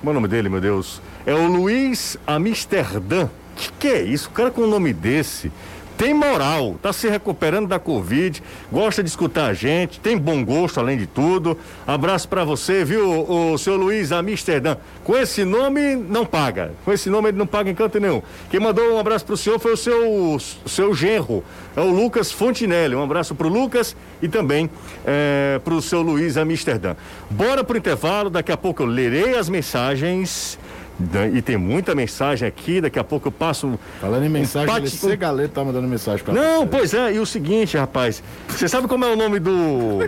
[0.00, 1.00] Como é o nome dele, meu Deus?
[1.26, 3.28] É o Luiz Amsterdã.
[3.54, 4.28] Que que é isso?
[4.28, 5.52] O cara com um nome desse
[5.96, 10.80] tem moral, tá se recuperando da Covid, gosta de escutar a gente, tem bom gosto
[10.80, 11.56] além de tudo.
[11.86, 14.76] Abraço pra você, viu, o, seu Luiz Amsterdã.
[15.04, 16.72] Com esse nome não paga.
[16.84, 18.22] Com esse nome ele não paga em canto nenhum.
[18.50, 21.44] Quem mandou um abraço pro senhor foi o seu, o seu genro,
[21.76, 22.94] é o Lucas Fontinelli.
[22.94, 24.68] Um abraço pro Lucas e também
[25.04, 26.94] é, pro seu Luiz Amsterdã.
[27.30, 30.58] Bora pro intervalo, daqui a pouco eu lerei as mensagens.
[31.34, 33.78] E tem muita mensagem aqui, daqui a pouco eu passo.
[34.00, 36.66] Falando em mensagem, um pati- C Galeto tá mandando mensagem pra Não, você.
[36.66, 39.98] pois é, e o seguinte, rapaz, você sabe como é o nome do.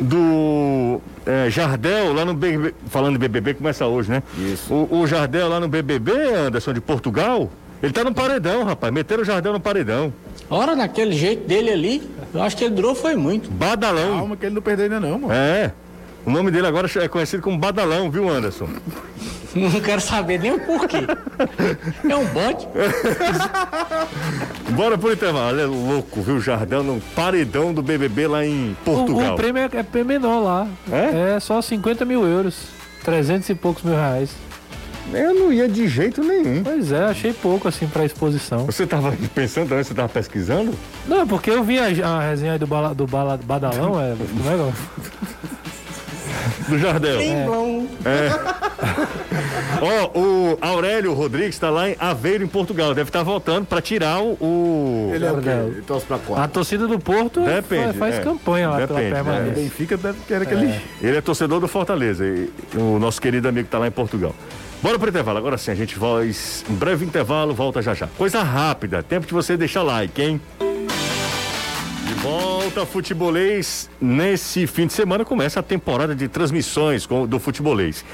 [0.00, 1.00] do.
[1.26, 2.74] é, Jardel lá no BBB.
[2.88, 4.22] Falando de BBB, começa hoje, né?
[4.38, 4.72] Isso.
[4.72, 7.50] O, o Jardel lá no BBB, Anderson, de Portugal,
[7.82, 8.92] ele tá no paredão, rapaz.
[8.92, 10.12] Meteram o Jardel no paredão.
[10.50, 12.02] Ora, naquele jeito dele ali,
[12.34, 13.50] eu acho que ele durou foi muito.
[13.50, 14.18] Badalão.
[14.18, 15.32] Calma que ele não perdeu ainda não, mano.
[15.32, 15.72] É.
[16.26, 18.68] O nome dele agora é conhecido como Badalão, viu, Anderson?
[19.54, 21.06] Não quero saber nem o porquê.
[22.08, 22.66] É um bode.
[24.70, 25.60] Bora pro intervalo.
[25.60, 26.40] É louco, viu?
[26.40, 29.34] Jardel no paredão do BBB lá em O, Portugal.
[29.34, 30.66] o prêmio é, é prêmio menor lá.
[30.90, 31.36] É?
[31.36, 32.66] É só 50 mil euros.
[33.04, 34.30] 300 e poucos mil reais.
[35.12, 36.62] Eu não ia de jeito nenhum.
[36.64, 38.64] Pois é, achei pouco assim pra exposição.
[38.64, 40.74] Você tava pensando também, você tava pesquisando?
[41.06, 44.50] Não, porque eu vi a, a resenha aí do, bala, do bala, Badalão, é, como
[44.50, 44.72] é, que é?
[46.68, 47.20] Do Jardel.
[47.46, 47.86] Bom.
[49.80, 52.94] Ó, o Aurélio Rodrigues está lá em Aveiro, em Portugal.
[52.94, 54.32] Deve estar voltando para tirar o.
[54.40, 55.44] o- Ele é o quê?
[55.44, 55.68] Jardel.
[55.68, 58.20] Ele torce pra A torcida do Porto é- Depende, faz é.
[58.20, 59.62] campanha lá Depende, pela permanência.
[59.62, 60.80] Benfica deve querer que ele...
[61.02, 64.34] Ele é torcedor do Fortaleza, e- o nosso querido amigo está lá em Portugal.
[64.82, 65.38] Bora pro intervalo.
[65.38, 66.30] Agora sim, a gente vai.
[66.68, 68.06] Um breve intervalo, volta já já.
[68.18, 70.40] Coisa rápida, tempo de você deixar like, hein?
[72.22, 73.90] Volta, futebolês.
[74.00, 78.04] Nesse fim de semana começa a temporada de transmissões do futebolês.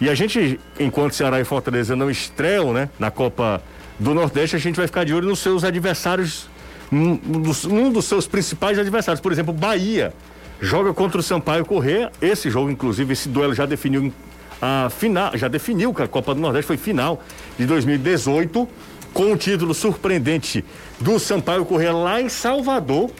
[0.00, 3.60] E a gente, enquanto Ceará e Fortaleza não estreiam, né, na Copa
[3.98, 6.48] do Nordeste, a gente vai ficar de olho nos seus adversários,
[6.92, 9.20] um dos, um dos seus principais adversários.
[9.20, 10.12] Por exemplo, Bahia
[10.60, 12.12] joga contra o Sampaio Corrêa.
[12.22, 14.12] Esse jogo, inclusive, esse duelo já definiu
[14.62, 17.22] a final, já definiu que a Copa do Nordeste foi final
[17.58, 18.68] de 2018,
[19.12, 20.64] com o título surpreendente
[21.00, 23.10] do Sampaio Corrêa lá em Salvador.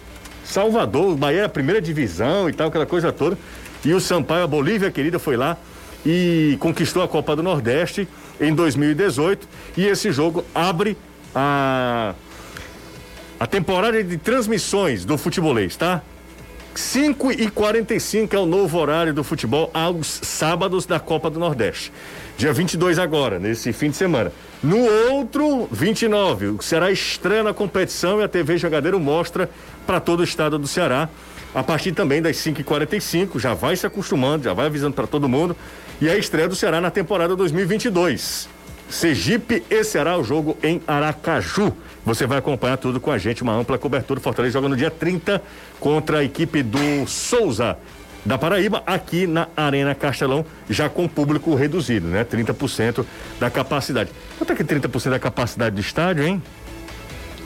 [0.48, 3.36] Salvador, Bahia é a primeira divisão e tal, aquela coisa toda.
[3.84, 5.58] E o Sampaio, a Bolívia querida, foi lá
[6.04, 8.08] e conquistou a Copa do Nordeste
[8.40, 9.46] em 2018.
[9.76, 10.96] E esse jogo abre
[11.34, 12.14] a,
[13.38, 16.02] a temporada de transmissões do futebolês, tá?
[16.74, 21.92] 5 e 45 é o novo horário do futebol aos sábados da Copa do Nordeste.
[22.38, 24.30] Dia 22 agora, nesse fim de semana.
[24.62, 24.78] No
[25.12, 29.50] outro, 29, o Ceará estreia na competição e a TV Jogadeiro mostra
[29.84, 31.08] para todo o estado do Ceará.
[31.52, 35.56] A partir também das 5h45, já vai se acostumando, já vai avisando para todo mundo.
[36.00, 38.48] E a estreia do Ceará na temporada 2022.
[38.88, 41.74] Sergipe e Ceará, o jogo em Aracaju.
[42.06, 44.20] Você vai acompanhar tudo com a gente, uma ampla cobertura.
[44.20, 45.42] Fortaleza joga no dia 30
[45.80, 47.76] contra a equipe do Souza
[48.24, 52.24] da Paraíba, aqui na Arena Castelão, já com público reduzido, né?
[52.24, 53.04] 30%
[53.40, 54.10] da capacidade.
[54.36, 56.42] Quanto é que 30% da capacidade do estádio, hein?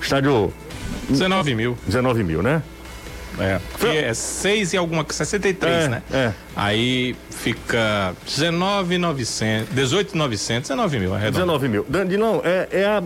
[0.01, 0.53] Estádio
[1.09, 1.79] 19 mil.
[1.87, 2.63] 19 mil, né?
[3.39, 3.61] É.
[3.79, 6.03] Que é 6 e alguma 63, É, né?
[6.13, 6.33] é.
[6.55, 11.47] Aí fica 19,900, 18,900, 19 mil, arredondado.
[11.47, 11.87] 19 mil.
[11.89, 13.03] Dandilão, é, é a.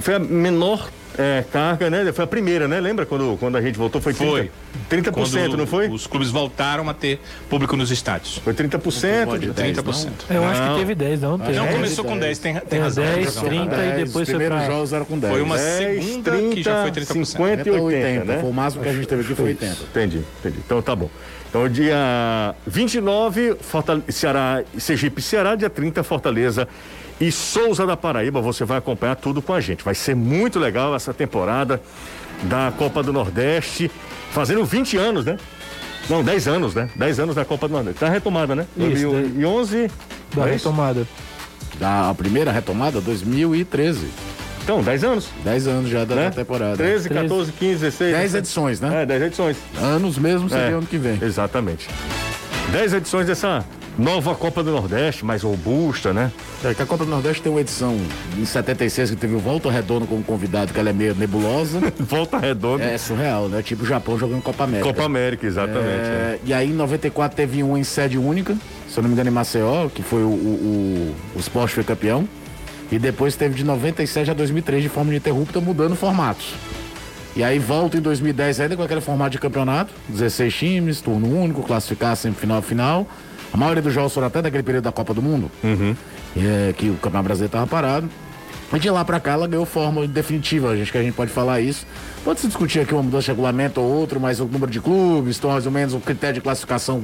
[0.00, 2.12] Foi a menor é, carga, né?
[2.12, 2.80] Foi a primeira, né?
[2.80, 4.00] Lembra quando, quando a gente voltou?
[4.00, 4.50] Foi 30%, Foi.
[4.88, 5.88] 30% Quando não foi?
[5.88, 8.38] Os clubes voltaram a ter público nos estádios.
[8.38, 9.38] Foi 30%.
[9.38, 10.10] de 30%.
[10.30, 10.72] Eu acho Não.
[10.74, 11.58] que teve 10, não teve.
[11.58, 13.04] Não, começou com 10, tem, tem Tem razão.
[13.04, 13.44] 10, tem razão.
[13.44, 14.66] 30 e 10, depois os foi pra...
[14.66, 15.32] jogos eram com 10.
[15.32, 17.24] Foi uma 10, segunda que já foi 30%.
[17.24, 18.38] 50 e 80, 80, né?
[18.40, 19.76] Foi o máximo que a gente teve aqui, foi 80.
[19.90, 20.58] Entendi, entendi.
[20.64, 21.10] Então tá bom.
[21.48, 24.02] Então dia 29, Fortale...
[24.08, 26.68] Ceará, Sergipe Ceará, dia 30, Fortaleza
[27.20, 28.40] e Souza da Paraíba.
[28.40, 29.84] Você vai acompanhar tudo com a gente.
[29.84, 31.80] Vai ser muito legal essa temporada
[32.44, 33.90] da Copa do Nordeste,
[34.30, 35.36] fazendo 20 anos, né?
[36.08, 36.88] Não, 10 anos, né?
[36.96, 38.00] 10 anos da Copa do Nordeste.
[38.00, 38.66] Tá retomada, né?
[38.76, 39.88] Isso, 2011.
[39.88, 39.92] Da
[40.36, 40.68] não é isso?
[40.68, 41.06] retomada.
[41.78, 44.06] Da a primeira retomada, 2013.
[44.62, 46.30] Então, 10 anos, 10 anos já da né?
[46.30, 46.76] temporada.
[46.76, 47.22] 13, 13.
[47.28, 48.12] 14, 15, 16.
[48.12, 48.36] 10 17.
[48.38, 49.02] edições, né?
[49.02, 49.56] É, 10 edições.
[49.80, 51.18] Anos mesmo seria É, ano que vem.
[51.22, 51.88] Exatamente.
[52.72, 53.64] 10 edições dessa
[53.98, 56.30] nova Copa do Nordeste, mais robusta, né?
[56.64, 57.96] É que a Copa do Nordeste tem uma edição
[58.38, 61.80] em 76 que teve o Volta Redondo como convidado, que ela é meio nebulosa.
[61.98, 62.84] Volta redonda.
[62.84, 63.60] é surreal, né?
[63.62, 64.88] Tipo o Japão jogando Copa América.
[64.88, 65.82] Copa América, exatamente.
[65.84, 66.38] é.
[66.38, 68.56] É, E aí em 94 teve um em sede única,
[68.88, 70.30] se eu não me engano em Maceió, que foi o, o,
[71.34, 72.28] o, o Sport foi campeão.
[72.90, 76.54] E depois teve de 97 a 2003 de forma ininterrupta, mudando formatos.
[77.36, 81.62] E aí volta em 2010 ainda com aquele formato de campeonato, 16 times, turno único,
[81.62, 83.06] classificar semifinal final.
[83.52, 85.50] A maioria dos jogos foram até daquele período da Copa do Mundo,
[86.36, 88.08] é, que o Campeonato Brasileiro estava parado.
[88.70, 91.58] E de lá pra cá ela ganhou forma definitiva, acho que a gente pode falar
[91.58, 91.86] isso.
[92.22, 95.38] Pode se discutir aqui uma mudança de regulamento ou outro, mas o número de clubes,
[95.38, 97.02] então mais ou menos o critério de classificação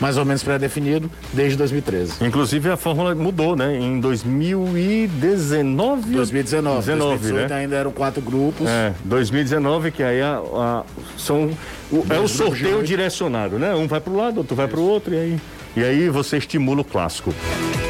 [0.00, 2.24] mais ou menos pré-definido desde 2013.
[2.24, 3.76] Inclusive a fórmula mudou, né?
[3.76, 6.12] Em 2019.
[6.14, 7.56] 2019, 19, 2018 né?
[7.56, 8.68] ainda eram quatro grupos.
[8.68, 10.84] É, 2019, que aí a, a-
[11.18, 11.50] são.
[11.90, 13.74] o- é o sorteio direcionado, né?
[13.74, 15.40] Um vai para o lado, outro vai para o outro, e aí,
[15.76, 17.34] e aí você estimula o clássico.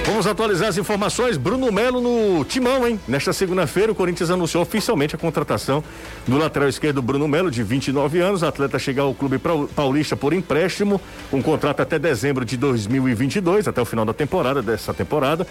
[0.04, 1.36] Vamos atualizar as informações.
[1.36, 2.98] Bruno Melo no timão, hein?
[3.06, 5.84] Nesta segunda-feira, o Corinthians anunciou oficialmente a contratação
[6.26, 8.42] do lateral esquerdo Bruno Melo, de 29 anos.
[8.42, 9.38] O atleta chega ao clube
[9.74, 11.00] paulista por empréstimo,
[11.32, 15.46] um contrato até dezembro de 2022, até o final da temporada, dessa temporada.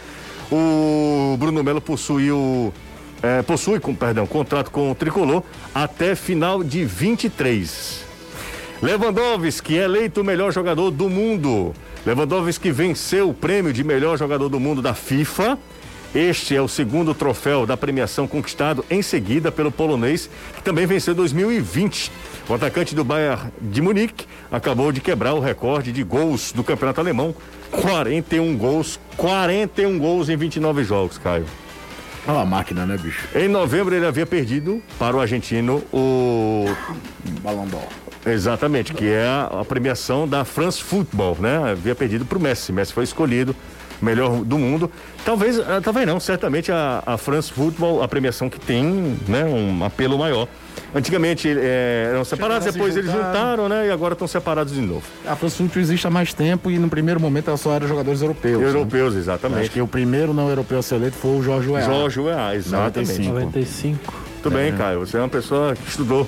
[0.51, 2.73] O Bruno Melo possuiu
[3.21, 8.05] é, possui, com, perdão, contrato com o Tricolor até final de 23.
[8.81, 11.73] Lewandowski é eleito o melhor jogador do mundo.
[12.05, 15.57] Lewandowski venceu o prêmio de melhor jogador do mundo da FIFA.
[16.15, 21.13] Este é o segundo troféu da premiação conquistado em seguida pelo polonês, que também venceu
[21.13, 22.11] 2020.
[22.47, 26.99] O atacante do Bayern de Munique acabou de quebrar o recorde de gols do campeonato
[26.99, 27.35] alemão.
[27.69, 31.45] 41 gols, 41 gols em 29 jogos, Caio.
[32.25, 33.27] Olha lá a máquina, né, bicho?
[33.35, 36.65] Em novembro ele havia perdido para o argentino o
[37.43, 37.87] Balão d'Or.
[38.25, 41.71] Exatamente, que é a, premiação da France Football, né?
[41.71, 42.71] Havia perdido para o Messi.
[42.71, 43.55] Messi foi escolhido
[44.01, 44.89] melhor do mundo.
[45.25, 49.83] Talvez, ah, talvez não, certamente a, a France Football, a premiação que tem, né, um
[49.83, 50.47] apelo maior.
[50.93, 53.27] Antigamente eh, eram separados, a se depois eles juntar.
[53.27, 53.87] juntaram, né?
[53.87, 55.03] E agora estão separados de novo.
[55.25, 58.21] A France Football existe há mais tempo e no primeiro momento ela só era jogadores
[58.21, 58.59] europeus.
[58.59, 58.69] né?
[58.69, 59.69] Europeus, Acho exatamente.
[59.69, 61.85] que o primeiro não europeu a ser eleito foi o Jorge Weah.
[61.85, 63.19] Jorge Weah, exatamente.
[63.29, 63.33] 95.
[63.33, 64.13] 95.
[64.33, 64.99] Muito bem, Caio.
[65.01, 66.27] Você é uma pessoa que estudou.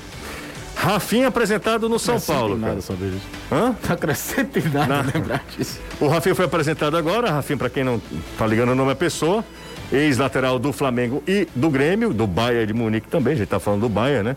[0.82, 2.58] Rafinha apresentado no São Paulo.
[2.58, 3.22] Nada sobre isso.
[3.52, 3.76] Hã?
[3.88, 5.80] Não acrescenta em nada lembrar disso.
[6.00, 7.30] O Rafinha foi apresentado agora.
[7.30, 8.02] Rafinha, para quem não
[8.36, 9.46] tá ligando o nome é pessoa,
[9.91, 13.82] ex-lateral do Flamengo e do Grêmio, do Bayern de Munique também, a gente tá falando
[13.82, 14.36] do Bayern, né?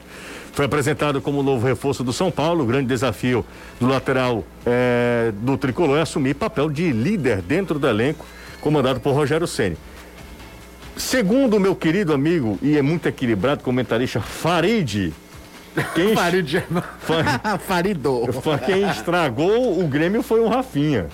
[0.53, 2.65] Foi apresentado como novo reforço do São Paulo.
[2.65, 3.43] O grande desafio
[3.81, 8.27] do lateral eh, do tricolor é assumir papel de líder dentro do elenco,
[8.61, 9.79] comandado por Rogério Ceni.
[10.95, 15.13] Segundo o meu querido amigo e é muito equilibrado comentarista Farid,
[15.95, 16.63] quem, Farid.
[17.01, 18.33] Fa- Faridor.
[18.33, 21.07] Fa- quem estragou o Grêmio foi o Rafinha.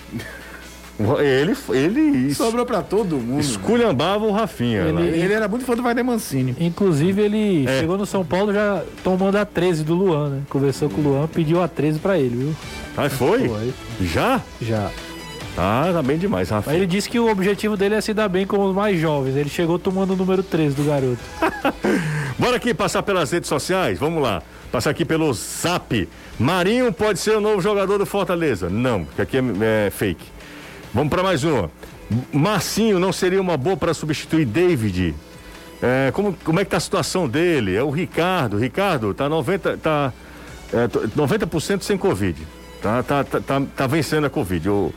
[1.19, 3.39] Ele, ele Sobrou pra todo mundo.
[3.39, 4.83] esculhambava o Rafinha.
[4.93, 5.01] lá.
[5.01, 6.55] Ele- Ele era muito fã do Wagner Mancini.
[6.59, 7.79] Inclusive, ele É.
[7.79, 10.41] chegou no São Paulo já tomando a 13 do Luan, né?
[10.47, 12.55] Conversou com o Luan, pediu a 13 pra ele, viu?
[12.95, 13.47] Aí foi?
[13.49, 13.73] Foi.
[14.01, 14.41] Já?
[14.61, 14.91] Já.
[15.57, 16.75] Ah, tá bem demais, Rafinha.
[16.75, 19.35] ele disse que o objetivo dele é se dar bem com os mais jovens.
[19.35, 21.19] Ele chegou tomando o número 13 do garoto.
[22.39, 24.41] Bora aqui passar pelas redes sociais, vamos lá.
[24.71, 26.07] Passar aqui pelo Zap.
[26.39, 28.69] Marinho pode ser o novo jogador do Fortaleza?
[28.69, 30.23] Não, que aqui é, é fake.
[30.93, 31.69] Vamos para mais uma.
[32.31, 35.13] Marcinho não seria uma boa para substituir David?
[35.81, 37.75] É, como, como é que tá a situação dele?
[37.75, 38.57] É o Ricardo.
[38.57, 40.13] Ricardo, tá 90, tá,
[40.73, 42.41] é, t- 90% sem Covid.
[42.81, 44.69] Tá, tá, tá, tá, tá vencendo a Covid.
[44.69, 44.93] O,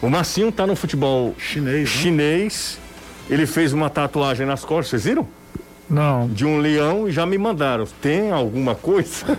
[0.00, 1.86] o Marcinho tá no futebol Chinês, né?
[1.86, 2.78] chinês.
[3.28, 5.26] Ele fez uma tatuagem nas costas, vocês viram?
[5.88, 6.28] Não.
[6.28, 7.86] de um leão e já me mandaram.
[8.00, 9.38] Tem alguma coisa?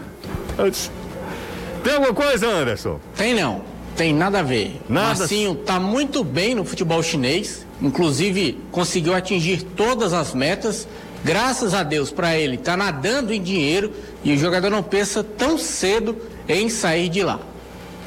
[1.84, 3.00] Tem alguma coisa, Anderson?
[3.16, 3.64] Tem não,
[3.96, 4.82] tem nada a ver.
[4.90, 5.20] Nada.
[5.20, 10.88] Marcinho tá muito bem no futebol chinês, inclusive conseguiu atingir todas as metas.
[11.24, 13.92] Graças a Deus para ele, tá nadando em dinheiro
[14.24, 16.18] e o jogador não pensa tão cedo
[16.48, 17.40] em sair de lá.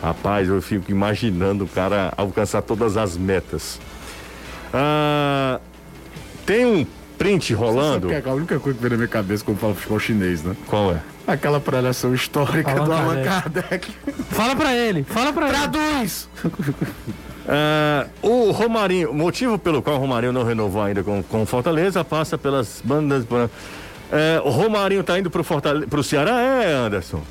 [0.02, 3.78] Rapaz, eu fico imaginando o cara alcançar todas as metas.
[4.74, 5.60] Ah,
[6.44, 6.86] tem um
[7.16, 8.08] print rolando.
[8.08, 10.42] Sabe que é a única coisa que vem na minha cabeça quando falo futebol chinês,
[10.42, 10.56] né?
[10.66, 11.00] Qual é?
[11.24, 13.92] Aquela preleção histórica Allan do Allan Kardec.
[13.92, 14.24] Kardec.
[14.30, 15.56] Fala pra ele, fala pra ele.
[15.56, 16.28] Traduz!
[17.46, 22.04] Ah, o Romarinho, o motivo pelo qual o Romarinho não renovou ainda com, com Fortaleza
[22.04, 23.24] passa pelas bandas.
[24.10, 26.40] É, o Romarinho tá indo pro, Fortale pro Ceará?
[26.40, 27.22] É, Anderson.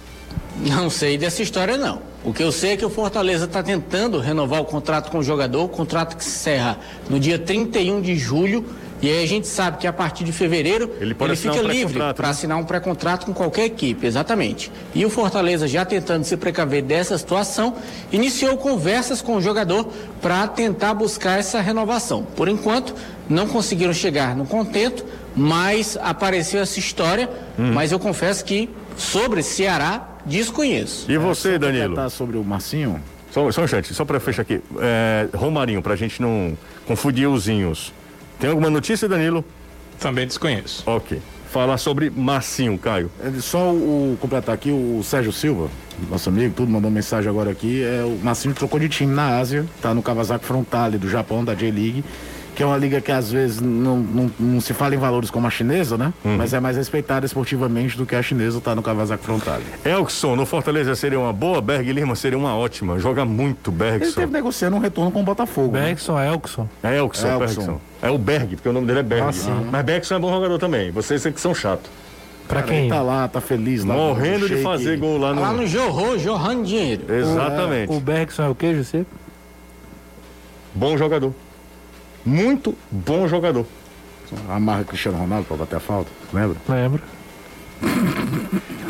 [0.61, 2.01] Não sei dessa história não.
[2.23, 5.23] O que eu sei é que o Fortaleza está tentando renovar o contrato com o
[5.23, 6.77] jogador, o contrato que se encerra
[7.09, 8.63] no dia 31 de julho.
[9.01, 11.97] E aí a gente sabe que a partir de fevereiro Ele assinar fica um livre
[12.13, 12.29] para né?
[12.29, 14.71] assinar um pré-contrato com qualquer equipe, exatamente.
[14.93, 17.75] E o Fortaleza, já tentando se precaver dessa situação,
[18.11, 19.87] iniciou conversas com o jogador
[20.21, 22.27] para tentar buscar essa renovação.
[22.35, 22.93] Por enquanto,
[23.27, 25.03] não conseguiram chegar no contento,
[25.35, 27.27] mas apareceu essa história.
[27.57, 27.71] Hum.
[27.73, 31.11] Mas eu confesso que sobre Ceará desconheço.
[31.11, 31.95] E você, Danilo?
[31.95, 33.01] Tá sobre o Marcinho?
[33.31, 34.61] Só, só um instante, só para fechar aqui.
[34.79, 37.93] É, Romarinho, pra gente não confundir os inhos.
[38.39, 39.43] Tem alguma notícia, Danilo?
[39.99, 40.83] Também desconheço.
[40.85, 41.21] Ok.
[41.49, 43.11] Falar sobre Marcinho, Caio.
[43.23, 45.69] É, Só o, o completar aqui, o Sérgio Silva,
[46.09, 47.83] nosso amigo, tudo mandou mensagem agora aqui.
[47.83, 51.53] É, o Marcinho trocou de time na Ásia, tá no Kawasaki Frontale do Japão, da
[51.53, 52.03] J-League,
[52.61, 55.47] que é uma liga que às vezes não, não, não se fala em valores como
[55.47, 56.13] a chinesa, né?
[56.23, 59.63] Mas é mais respeitada esportivamente do que a chinesa, tá no Kawasaki Frontale.
[59.83, 62.99] Elkson, no Fortaleza seria uma boa, Berg Lima seria uma ótima.
[62.99, 64.13] Joga muito, Ele Bergson.
[64.21, 65.73] teve negociando um retorno com o Botafogo.
[65.73, 65.85] né?
[65.85, 66.69] Bergson, Elkson.
[66.83, 67.39] É Elkson, Elkson.
[67.61, 67.81] Bergson.
[67.99, 69.25] É o Berg, porque o nome dele é Berg.
[69.29, 69.67] Ah, sim.
[69.71, 70.91] Mas Bergson é bom jogador também.
[70.91, 71.89] Vocês é que são chato.
[72.47, 72.89] Pra Cara, ele quem?
[72.91, 73.95] tá lá, tá feliz lá.
[73.95, 75.41] Morrendo no de fazer gol lá no.
[75.41, 77.11] Lá no Jorro, jorrando dinheiro.
[77.11, 77.91] Exatamente.
[77.91, 79.03] O Bergson é o que, José?
[80.75, 81.33] Bom jogador.
[82.25, 83.65] Muito bom jogador.
[84.49, 86.57] Amarra Cristiano Ronaldo pra bater a falta, lembra?
[86.69, 87.01] Lembro.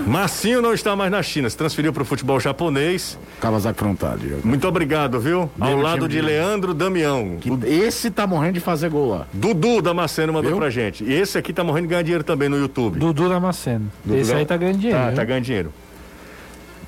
[0.05, 3.17] Marcinho não está mais na China, se transferiu para o futebol japonês.
[3.39, 4.35] Kawasaki Frontale.
[4.43, 5.49] Muito obrigado, viu?
[5.59, 7.37] Ao lado de Leandro Damião.
[7.39, 9.27] Que esse tá morrendo de fazer gol lá.
[9.31, 10.59] Dudu Damasceno mandou Viu?
[10.59, 11.03] pra gente.
[11.03, 12.99] E esse aqui tá morrendo de ganhar dinheiro também no YouTube.
[12.99, 13.89] Dudu Damasceno.
[14.03, 14.99] Dudu Esse aí tá ganhando dinheiro.
[14.99, 15.15] Tá, viu?
[15.15, 15.73] tá ganhando dinheiro.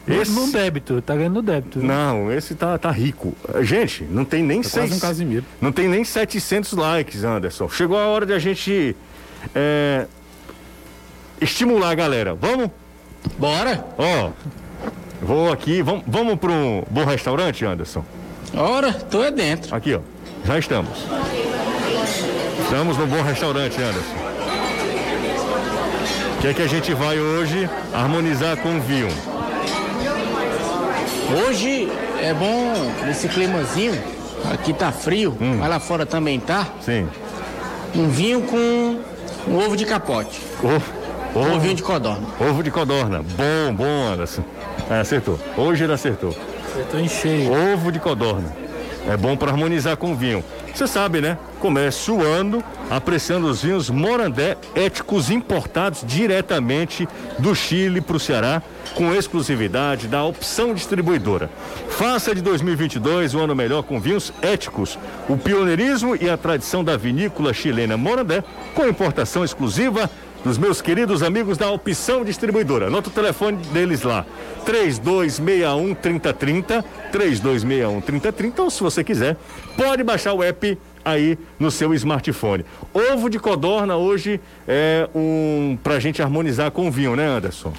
[0.08, 0.32] Esse...
[0.32, 1.80] No débito, tá ganhando no débito.
[1.80, 1.88] viu?
[1.88, 3.34] Não, esse tá, tá rico.
[3.62, 4.92] Gente, não tem nem quase seis...
[4.92, 5.46] um Casimiro.
[5.62, 7.70] Não tem nem 700 likes, Anderson.
[7.70, 8.96] Chegou a hora de a gente
[9.56, 10.06] é,
[11.40, 12.36] estimular a galera.
[12.36, 12.70] Vamos?
[13.38, 13.86] Bora?
[13.98, 14.32] Ó,
[15.22, 15.82] vou aqui.
[15.82, 18.04] Vamos, vamos para um bom restaurante, Anderson?
[18.54, 19.74] Ora, tô é dentro.
[19.74, 20.02] Aqui, ó.
[20.46, 20.92] Já estamos.
[22.62, 24.24] Estamos no bom restaurante, Anderson.
[26.38, 29.08] O que é que a gente vai hoje harmonizar com o vinho?
[31.32, 31.90] Hoje
[32.22, 32.74] é bom
[33.06, 33.94] nesse climazinho.
[34.52, 36.68] Aqui tá frio, mas lá fora também tá.
[36.82, 37.08] Sim.
[37.96, 39.00] Um vinho com
[39.50, 40.42] um ovo de capote.
[40.62, 40.84] Ovo,
[41.36, 42.28] Um ovo, ovinho de codorna.
[42.40, 43.22] ovo de codorna.
[43.24, 44.44] Bom, bom, Anderson.
[44.90, 45.40] É, acertou.
[45.58, 46.36] Hoje ele acertou.
[46.92, 47.52] Tô em cheio.
[47.74, 48.54] Ovo de codorna.
[49.08, 50.44] É bom para harmonizar com o vinho.
[50.74, 51.38] Você sabe, né?
[51.60, 58.62] Comece suando, apreciando os vinhos Morandé éticos importados diretamente do Chile para o Ceará,
[58.96, 61.50] com exclusividade da opção distribuidora.
[61.90, 64.98] Faça de 2022 um ano melhor com vinhos éticos.
[65.28, 68.42] O pioneirismo e a tradição da vinícola chilena Morandé,
[68.74, 70.10] com importação exclusiva
[70.44, 72.88] dos meus queridos amigos da Opção Distribuidora.
[72.88, 74.26] Anota o telefone deles lá:
[74.66, 79.38] 3261 3030, 3261 3030, ou se você quiser,
[79.78, 82.66] pode baixar o app aí no seu smartphone.
[82.94, 87.74] Ovo de codorna hoje é um pra gente harmonizar com o vinho, né, Anderson?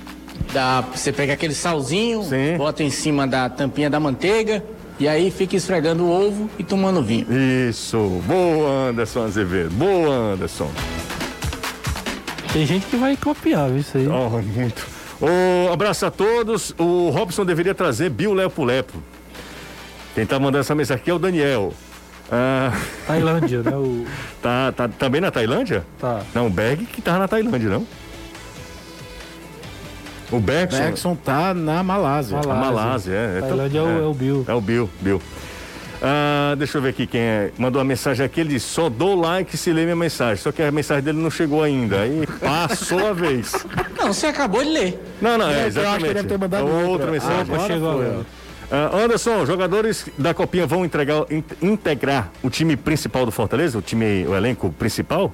[0.52, 2.56] Dá, você pega aquele salzinho, Sim.
[2.56, 4.62] bota em cima da tampinha da manteiga,
[5.00, 7.26] E aí fica esfregando o ovo e tomando vinho.
[7.68, 8.22] Isso.
[8.26, 9.70] Boa, Anderson Azevedo.
[9.70, 10.70] Boa, Anderson.
[12.54, 14.06] Tem gente que vai copiar isso aí.
[14.06, 14.86] Oh, muito.
[15.20, 16.72] Um abraço a todos.
[16.78, 19.02] O Robson deveria trazer Bio Lepo Lepo.
[20.14, 21.74] Quem tá mandando essa mensagem aqui é o Daniel.
[22.30, 22.72] Ah,
[23.08, 23.76] Tailândia, né?
[23.76, 24.06] O...
[24.40, 25.84] tá, tá também na Tailândia?
[25.98, 26.22] Tá.
[26.32, 27.84] Não, o Berg que tava na Tailândia, não?
[30.30, 30.78] O Bergson.
[30.78, 32.38] Bergson tá na Malásia.
[32.38, 33.38] A Malásia, é.
[33.38, 34.44] Então- Tailândia é, o, é o Bill.
[34.46, 35.20] É o Bill, Bill.
[36.06, 37.50] Ah, deixa eu ver aqui quem é.
[37.56, 40.36] Mandou uma mensagem aqui, ele disse, só dou like se ler minha mensagem.
[40.42, 42.00] Só que a mensagem dele não chegou ainda.
[42.02, 43.52] Aí passou a vez.
[43.96, 45.02] Não, você acabou de ler.
[45.22, 46.14] Não, não, é, É, eu acho que exatamente.
[46.14, 47.10] deve ter mandado É outra, outra.
[47.10, 47.40] mensagem.
[47.40, 48.06] Agora chegou foi.
[48.06, 48.26] agora.
[48.70, 53.78] Ah, Anderson, jogadores da Copinha vão entregar, in- integrar o time principal do Fortaleza?
[53.78, 55.32] O time, o elenco principal?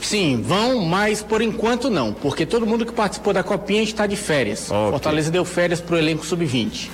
[0.00, 4.16] Sim, vão, mas por enquanto não, porque todo mundo que participou da copinha está de
[4.16, 4.68] férias.
[4.68, 4.90] Ok.
[4.90, 6.88] Fortaleza deu férias pro elenco sub-20.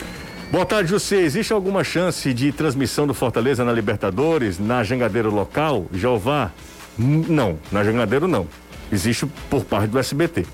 [0.53, 1.17] Boa tarde, José.
[1.23, 5.87] Existe alguma chance de transmissão do Fortaleza na Libertadores, na Jangadeiro local?
[5.91, 6.51] Jeová?
[6.99, 8.47] Não, na Jangadeiro não.
[8.93, 10.45] Existe por parte do SBT.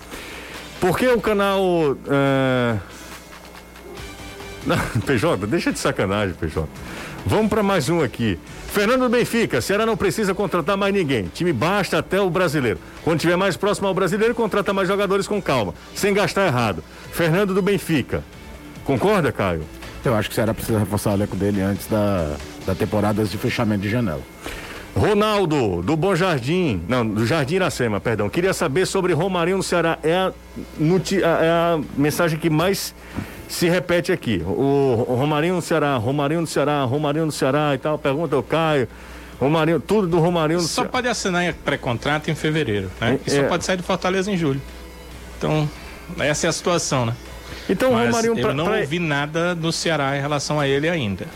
[0.80, 1.96] Por que o canal.
[2.09, 2.76] ah,
[4.64, 6.68] Não, PJ, deixa de sacanagem, PJ.
[7.26, 8.38] Vamos para mais um aqui.
[8.68, 11.24] Fernando do Benfica, Ceará não precisa contratar mais ninguém.
[11.34, 12.78] Time basta até o brasileiro.
[13.03, 16.84] Quando tiver mais próximo ao brasileiro, contrata mais jogadores com calma, sem gastar errado.
[17.11, 18.22] Fernando do Benfica.
[18.84, 19.64] Concorda, Caio?
[20.05, 22.36] Eu acho que o Ceará precisa reforçar o elenco dele antes da,
[22.66, 24.22] da temporada de fechamento de janela.
[24.96, 28.28] Ronaldo, do Bom Jardim, não, do Jardim Iracema, perdão.
[28.28, 29.99] Queria saber sobre Romarinho no Ceará.
[30.03, 30.32] É a,
[31.22, 32.94] é a mensagem que mais
[33.49, 34.42] se repete aqui.
[34.44, 37.99] O, o Romarinho no Ceará, Romarinho no Ceará, Romarinho no Ceará e tal.
[37.99, 38.88] Pergunta ao Caio.
[39.40, 40.88] Romarinho, tudo do Romarinho no Só Ceará.
[40.88, 43.20] pode assinar em pré-contrato em fevereiro, né?
[43.24, 43.42] E É.
[43.42, 44.61] só pode sair do Fortaleza em julho.
[45.38, 45.68] Então,
[46.18, 47.14] essa é a situação, né?
[47.68, 50.88] Então, Mas Romarinho eu pra, não pra- ouvi nada do Ceará em relação a ele
[50.88, 51.26] ainda.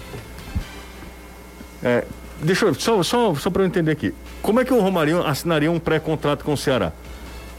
[1.82, 2.04] é,
[2.42, 4.14] deixa eu, só, só, só para eu entender aqui.
[4.40, 6.92] Como é que o Romarinho assinaria um pré-contrato com o Ceará?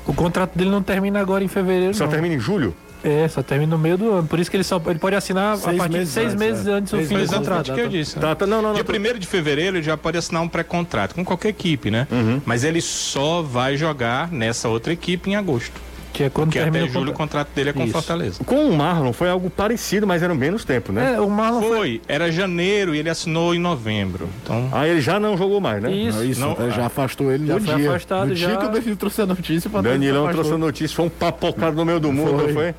[0.06, 1.93] O contrato dele não termina agora em fevereiro.
[1.93, 2.12] Só não.
[2.12, 2.76] termina em julho?
[3.06, 4.28] É, só termina no meio do ano.
[4.28, 6.39] Por isso que ele só ele pode assinar a Seis partir de meses seis antes,
[6.39, 6.72] meses é.
[6.72, 7.41] antes do fim do contrato.
[7.41, 8.16] exatamente o que eu disse.
[8.16, 8.22] né?
[8.22, 8.82] Tá, tá, não, não, não.
[8.82, 12.08] Dia 1 de fevereiro ele já pode assinar um pré-contrato com qualquer equipe, né?
[12.10, 12.41] Uhum.
[12.45, 15.80] Mas ele só vai jogar nessa outra equipe em agosto.
[16.14, 17.49] Que é quando Porque termina até o julho o contrato.
[17.55, 17.91] dele é com Isso.
[17.91, 18.43] Fortaleza.
[18.43, 21.16] Com o Marlon foi algo parecido, mas era menos tempo, né?
[21.16, 21.78] É, o Marlon foi.
[21.78, 24.30] Foi, era janeiro e ele assinou em novembro.
[24.43, 25.91] Então, Aí ele já não jogou mais, né?
[25.91, 26.18] Isso.
[26.20, 27.89] Não, isso, Não, até já afastou ele já no foi dia.
[27.89, 28.47] afastado, no já.
[28.47, 31.76] dia que o Danilo trouxe a notícia pra Danilão trouxe a notícia, foi um papocado
[31.76, 32.47] no meio do mundo, Foi.
[32.47, 32.76] não foi?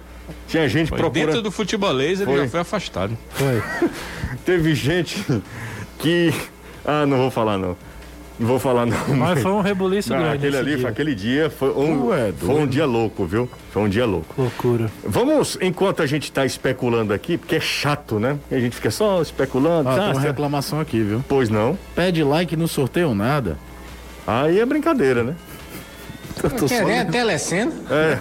[0.46, 1.26] Tinha gente foi procurando.
[1.26, 2.40] dentro do futebolês ele Foi.
[2.44, 3.18] já foi afastado.
[3.30, 3.62] Foi.
[4.46, 5.22] Teve gente
[5.98, 6.32] que.
[6.84, 7.76] Ah, não vou falar não.
[8.38, 8.96] Não vou falar não.
[9.16, 10.36] Mas foi um rebuliço Não, grande.
[10.38, 10.80] aquele ali, dia.
[10.80, 13.48] foi aquele dia foi um, Ué, foi um dia louco, viu?
[13.70, 14.34] Foi um dia louco.
[14.36, 14.90] Loucura.
[15.04, 18.36] Vamos, enquanto a gente tá especulando aqui, porque é chato, né?
[18.50, 19.88] A gente fica só especulando.
[19.88, 21.24] Ah, tá, tem uma reclamação aqui, viu?
[21.28, 21.78] Pois não.
[21.94, 23.56] Pede like no sorteio nada.
[24.26, 25.36] Aí é brincadeira, né?
[26.42, 27.72] Eu tô Quer nem a telecena?
[27.88, 28.18] É.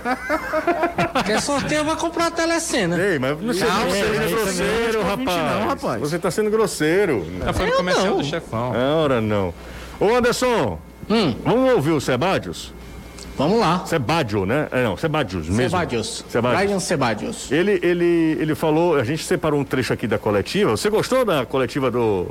[1.25, 2.95] Quer sorteio, vai comprar a telecena.
[2.99, 5.25] Ei, mas você Não, não você não é grosseiro, rapaz.
[5.25, 5.99] não, rapaz.
[6.01, 7.25] Você tá sendo grosseiro.
[7.43, 8.75] Já foi no comercial do chefão.
[8.75, 9.51] É hora não.
[9.99, 10.79] Ô Anderson,
[11.09, 12.73] Hum, vamos ouvir o Sebadios?
[13.37, 13.83] vamos lá.
[13.85, 14.67] Sebadio, né?
[14.71, 15.63] É, não, Sebadios mesmo.
[15.63, 16.23] Sebadios.
[16.29, 16.61] Sebadios.
[16.63, 17.51] Brian Sebadios.
[17.51, 20.71] Ele, ele, ele falou, a gente separou um trecho aqui da coletiva.
[20.77, 22.27] Você gostou da coletiva do,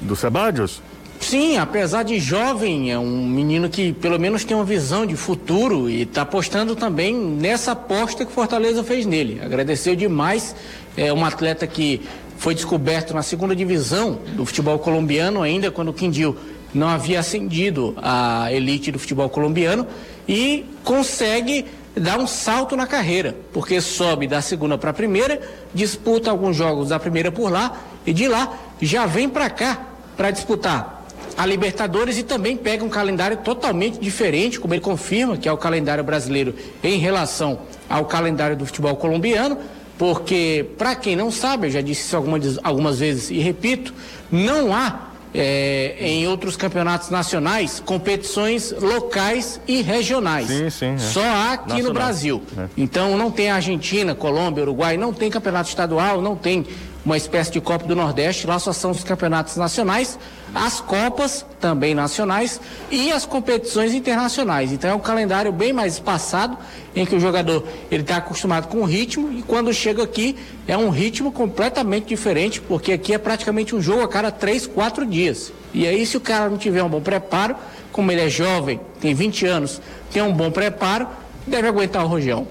[0.00, 0.80] do Sebadios?
[1.20, 5.88] Sim, apesar de jovem, é um menino que pelo menos tem uma visão de futuro
[5.90, 9.40] e está apostando também nessa aposta que Fortaleza fez nele.
[9.44, 10.54] Agradeceu demais.
[10.96, 12.00] É um atleta que
[12.38, 16.36] foi descoberto na segunda divisão do futebol colombiano, ainda quando o Quindil
[16.74, 19.86] não havia ascendido à elite do futebol colombiano
[20.28, 25.40] e consegue dar um salto na carreira, porque sobe da segunda para a primeira,
[25.74, 30.30] disputa alguns jogos da primeira por lá e de lá já vem para cá para
[30.30, 31.02] disputar
[31.36, 35.56] a Libertadores e também pega um calendário totalmente diferente, como ele confirma, que é o
[35.56, 39.58] calendário brasileiro em relação ao calendário do futebol colombiano,
[39.98, 43.94] porque, para quem não sabe, eu já disse isso algumas, algumas vezes e repito,
[44.30, 50.48] não há eh, em outros campeonatos nacionais competições locais e regionais.
[50.48, 50.98] Sim, sim, é.
[50.98, 51.88] Só há aqui Nacional.
[51.88, 52.42] no Brasil.
[52.76, 56.66] Então não tem Argentina, Colômbia, Uruguai, não tem campeonato estadual, não tem
[57.04, 60.18] uma espécie de Copa do Nordeste, lá só são os campeonatos nacionais,
[60.54, 64.72] as Copas também nacionais e as competições internacionais.
[64.72, 66.56] Então é um calendário bem mais espaçado,
[66.94, 70.36] em que o jogador ele está acostumado com o ritmo e quando chega aqui
[70.68, 75.04] é um ritmo completamente diferente, porque aqui é praticamente um jogo a cada três, quatro
[75.04, 75.52] dias.
[75.74, 77.56] E aí se o cara não tiver um bom preparo,
[77.90, 79.80] como ele é jovem, tem 20 anos,
[80.12, 81.08] tem um bom preparo,
[81.46, 82.46] deve aguentar o rojão.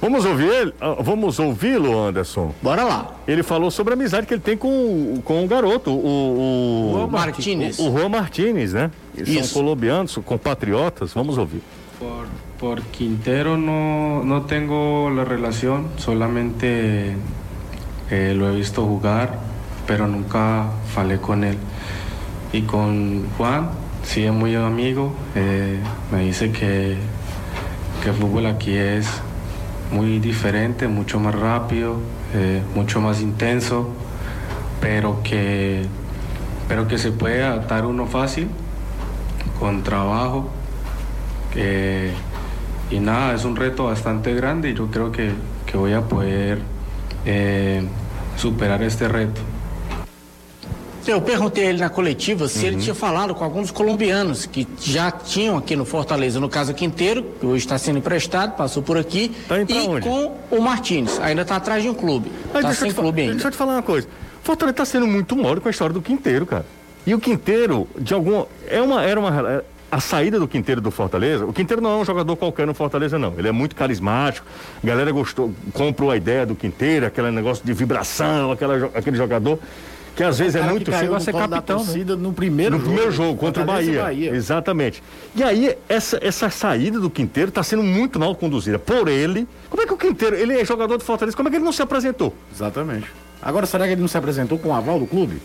[0.00, 0.74] Vamos ouvir ele?
[0.80, 2.54] Ah, Vamos ouvi-lo, Anderson.
[2.62, 3.14] Bora lá.
[3.28, 6.90] Ele falou sobre a amizade que ele tem com, o- com o garoto, o.
[6.90, 7.78] o Juan Martínez.
[7.78, 8.90] O, o Juan Martínez, né?
[9.14, 9.52] Eles Isso.
[9.54, 11.12] são colombianos, compatriotas.
[11.12, 11.60] Vamos ouvir.
[11.98, 12.26] Por,
[12.58, 17.14] por Quintero no, no tengo la relación, solamente
[18.10, 19.38] eh, lo he visto jugar,
[19.86, 21.58] pero nunca falé con él.
[22.54, 23.70] Y con Juan,
[24.02, 25.78] sí es muy amigo, eh,
[26.10, 26.96] me dice que,
[28.02, 29.06] que el fútbol aquí es
[29.90, 31.96] muy diferente, mucho más rápido,
[32.34, 33.88] eh, mucho más intenso,
[34.80, 35.86] pero que,
[36.68, 38.48] pero que se puede adaptar uno fácil,
[39.58, 40.50] con trabajo.
[42.90, 45.30] Y nada, es un reto bastante grande y yo creo que,
[45.64, 46.58] que voy a poder
[47.24, 47.82] eh,
[48.36, 49.40] superar este reto.
[51.10, 55.10] Eu perguntei a ele na coletiva se ele tinha falado com alguns colombianos que já
[55.10, 59.32] tinham aqui no Fortaleza, no caso Quinteiro, que hoje está sendo emprestado, passou por aqui,
[59.48, 60.06] Tá e onde?
[60.06, 61.18] com o Martins.
[61.20, 62.30] Ainda está atrás de um clube.
[62.52, 63.32] Mas Está sem clube ainda.
[63.34, 64.06] deixa eu te falar uma coisa.
[64.42, 66.64] Fortaleza está sendo muito mole com a história do Quinteiro, cara.
[67.06, 68.44] E o Quinteiro, de algum.
[68.68, 69.62] É uma, era uma.
[69.92, 73.18] A saída do Quinteiro do Fortaleza, o Quinteiro não é um jogador qualquer no Fortaleza,
[73.18, 73.34] não.
[73.36, 74.46] Ele é muito carismático.
[74.82, 79.58] A galera gostou, comprou a ideia do Quinteiro, aquele negócio de vibração, aquela, aquele jogador
[80.14, 82.04] que às vezes é muito no a ser capitão, né?
[82.18, 82.90] no primeiro No jogo.
[82.90, 84.34] primeiro jogo, contra o e Bahia.
[84.34, 85.02] Exatamente.
[85.34, 89.46] E aí, essa, essa saída do Quinteiro está sendo muito mal conduzida por ele.
[89.68, 91.72] Como é que o Quinteiro, ele é jogador do Fortaleza, como é que ele não
[91.72, 92.34] se apresentou?
[92.52, 93.06] Exatamente.
[93.40, 95.40] Agora, será que ele não se apresentou com o aval do clube?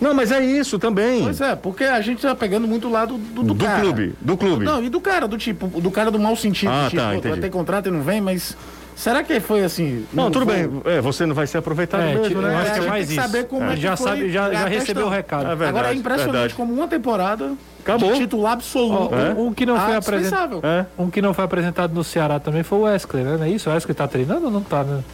[0.00, 1.22] Não, mas é isso também.
[1.22, 3.80] Pois é, porque a gente tá pegando muito o lado do, do, do cara.
[3.80, 4.64] clube, do clube.
[4.64, 6.70] Não, e do cara, do tipo, do cara do mau sentido.
[6.70, 7.28] Ah, tipo, tá, entendi.
[7.30, 8.56] vai ter contrato e não vem, mas
[8.96, 10.04] será que foi assim?
[10.12, 10.82] Não, tudo vou- bem.
[10.86, 12.52] É, você não vai ser aproveitado É, mesmo, tipo, né?
[12.52, 13.22] eu acho que é tem mais que isso.
[13.22, 15.44] saber como é, É, que já foi sabe, já, já recebeu o recado.
[15.44, 16.54] É verdade, Agora é impressionante verdade.
[16.54, 18.12] como uma temporada Acabou.
[18.12, 19.14] de titular absoluto.
[19.14, 20.54] Ó, um, um que não Ah, foi apresentado.
[20.56, 20.88] dispensável.
[20.98, 23.36] É, Um que não foi apresentado no Ceará também foi o Wesley, né?
[23.36, 23.70] Não é isso?
[23.70, 25.04] O Wesley tá treinando ou não tá, né?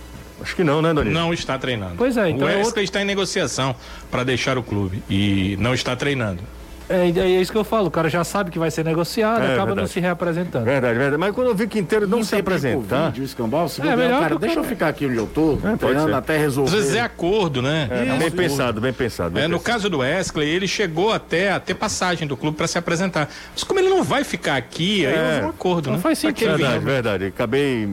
[0.40, 1.14] acho que não, né, Danilo?
[1.14, 1.94] Não está treinando.
[1.96, 3.76] Pois é, então o é Wesley outro- está em negociação
[4.10, 6.40] para deixar o clube e não está treinando.
[6.92, 9.46] É, é isso que eu falo, o cara já sabe que vai ser negociado, É,
[9.52, 9.90] acaba não verdade.
[9.90, 10.64] se reapresentando.
[10.64, 11.16] Verdade, verdade.
[11.18, 13.04] Mas quando eu vi Quinteiro não Em se tempo de apresentar.
[13.06, 15.56] Covid, o escambau, se É, melhor cara, que deixa eu ficar aqui onde eu tô,
[15.56, 16.70] pode treinando até Às resolver.
[16.76, 17.88] vezes é acordo, né?
[17.90, 19.30] É, bem pensado, bem pensado.
[19.30, 19.72] bem É, no pensado.
[19.72, 23.28] caso do Wesley, ele chegou até a ter passagem do clube para se apresentar.
[23.54, 25.34] Mas como ele não vai ficar aqui, aí É.
[25.36, 26.02] houve um acordo, Não né?
[26.02, 26.56] faz sentido.
[26.56, 27.24] Verdade, verdade.
[27.26, 27.88] Acabei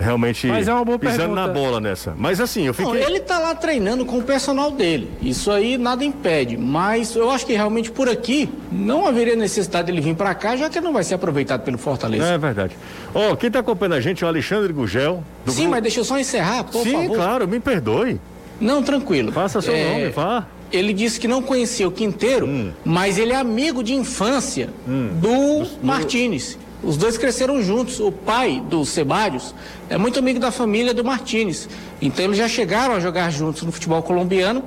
[0.00, 1.40] realmente Mas é uma boa pisando pergunta.
[1.46, 2.14] na bola nessa.
[2.16, 3.04] Mas assim, eu Não, fiquei.
[3.04, 5.10] ele tá lá treinando com o personal dele.
[5.22, 6.56] Isso aí nada impede.
[6.56, 10.68] Mas eu acho que realmente por aqui não haveria necessidade dele vir para cá, já
[10.70, 12.24] que ele não vai ser aproveitado pelo Fortaleza.
[12.24, 12.76] É verdade.
[13.14, 15.22] Ó, quem tá acompanhando a gente é o Alexandre Gugel.
[15.44, 17.16] do Sim, grupo- mas deixa eu só encerrar, por Sim, favor.
[17.16, 18.20] claro, me perdoe.
[18.60, 19.32] Não, tranquilo.
[19.32, 20.46] Faça seu É, nome, vá.
[20.72, 22.70] Ele disse que não conhecia o Quinteiro, Hum.
[22.84, 26.56] mas ele é amigo de infância do Martínez.
[26.82, 28.00] Os dois cresceram juntos.
[28.00, 29.54] O pai do Sebadios
[29.88, 31.68] é muito amigo da família do Martínez.
[32.00, 34.64] Então eles já chegaram a jogar juntos no futebol colombiano.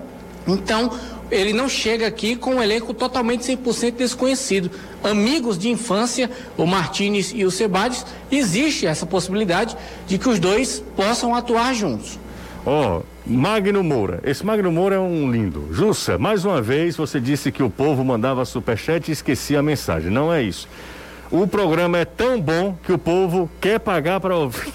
[0.48, 0.92] Então
[1.32, 4.70] ele não chega aqui com um elenco totalmente 100% desconhecido.
[5.04, 10.84] Amigos de infância, o Martínez e o Sebadios, existe essa possibilidade de que os dois
[10.96, 12.20] possam atuar juntos.
[12.66, 14.22] Ó, Magno Moura.
[14.24, 15.68] Esse Magno Moura é um lindo.
[15.72, 20.12] Jussa, mais uma vez você disse que o povo mandava superchat e esquecia a mensagem.
[20.12, 20.68] Não é isso.
[21.34, 24.72] O programa é tão bom que o povo quer pagar para ouvir.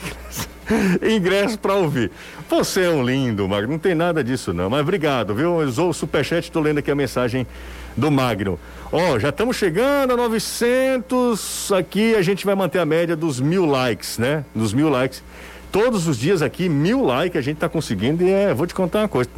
[1.08, 2.10] Ingresso para ouvir.
[2.50, 3.70] Você é um lindo, Magno.
[3.70, 4.68] Não tem nada disso, não.
[4.68, 5.58] Mas obrigado, viu?
[5.58, 7.46] Usou o superchat, estou lendo aqui a mensagem
[7.96, 8.58] do Magno.
[8.90, 11.70] Ó, já estamos chegando a 900.
[11.70, 14.44] Aqui a gente vai manter a média dos mil likes, né?
[14.52, 15.22] Dos mil likes.
[15.70, 19.02] Todos os dias aqui, mil likes a gente está conseguindo e é, vou te contar
[19.02, 19.30] uma coisa.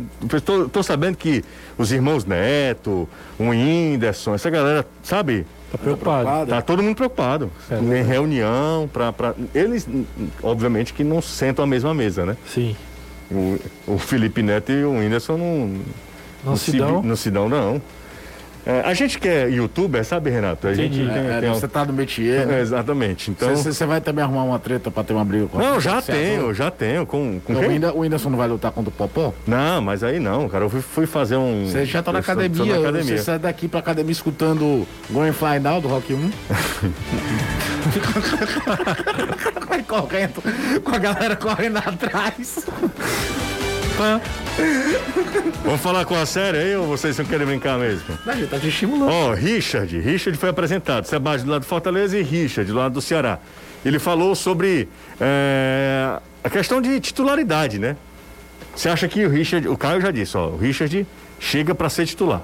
[0.73, 1.45] Tô sabendo que
[1.77, 3.07] os irmãos Neto,
[3.39, 5.45] o Whindersson, essa galera, sabe?
[5.71, 6.51] Tá preocupado.
[6.51, 7.51] Tá todo mundo preocupado.
[7.71, 9.35] Em reunião, pra, pra.
[9.55, 9.87] Eles,
[10.43, 12.37] obviamente, que não sentam à mesma mesa, né?
[12.47, 12.75] Sim.
[13.31, 15.81] O, o Felipe Neto e o Whindersson não.
[16.45, 17.03] Não se dão.
[17.03, 17.81] Não se dão, não.
[18.67, 20.67] É, a gente que é youtuber, sabe, Renato?
[20.69, 22.59] A gente tem, É, tem você tá no métier, né?
[22.59, 23.31] É, exatamente.
[23.31, 23.55] Então.
[23.57, 26.03] Você você vai também arrumar uma treta pra ter uma briga com a Não, já
[26.03, 27.07] tenho, já tenho.
[27.07, 27.85] Com, com Então, o quem?
[27.91, 29.33] O Whindersson não vai lutar contra o Popó?
[29.47, 30.65] Não, mas aí não, cara.
[30.65, 31.67] Eu fui, fui fazer um.
[31.67, 33.17] Você já tá na academia, na academia.
[33.17, 36.31] você sai daqui pra academia escutando Going Fly Now do Rock 1.
[39.69, 40.43] Vai correndo,
[40.83, 42.67] com a galera correndo atrás.
[45.65, 48.19] Vamos falar com a série aí ou vocês não querem brincar mesmo?
[48.27, 49.11] A gente tá te estimulando.
[49.11, 53.01] Ó, Richard, Richard foi apresentado, Sebastião do lado do Fortaleza e Richard do lado do
[53.01, 53.39] Ceará.
[53.85, 54.89] Ele falou sobre
[55.21, 57.97] é, a questão de titularidade, né?
[58.75, 61.07] Você acha que o Richard, o Caio já disse, ó, o Richard
[61.39, 62.43] chega para ser titular.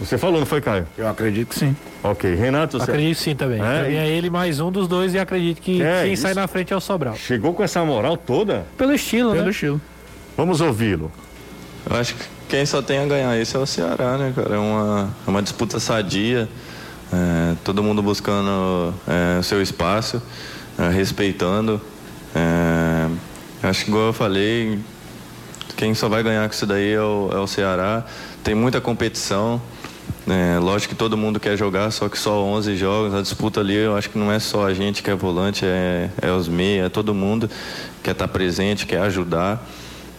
[0.00, 0.86] Você falou, não foi, Caio?
[0.98, 1.76] Eu acredito que sim.
[2.02, 2.34] Ok.
[2.34, 3.58] Renato, você Acredito sim também.
[3.60, 6.22] É, Pra mim é ele mais um dos dois e acredito que É, quem isso.
[6.22, 7.14] sai na frente é o Sobral.
[7.16, 8.66] chegou com essa moral toda?
[8.76, 9.50] Pelo estilo, Pelo né?
[9.50, 9.80] estilo.
[10.36, 11.12] Vamos ouvi-lo.
[11.88, 14.54] Eu acho que quem só tem a ganhar isso é o Ceará, né, cara?
[14.56, 16.48] É uma, é uma disputa sadia,
[17.12, 20.20] é, todo mundo buscando é, o seu espaço,
[20.78, 21.80] é, respeitando.
[22.34, 23.08] É,
[23.62, 24.78] acho que, igual eu falei,
[25.76, 28.04] quem só vai ganhar com isso daí é o, é o Ceará.
[28.42, 29.62] Tem muita competição.
[30.26, 33.14] É, lógico que todo mundo quer jogar, só que só 11 jogos.
[33.14, 36.10] A disputa ali, eu acho que não é só a gente que é volante, é,
[36.20, 37.50] é os meia, é todo mundo
[38.02, 39.66] quer estar presente, quer ajudar.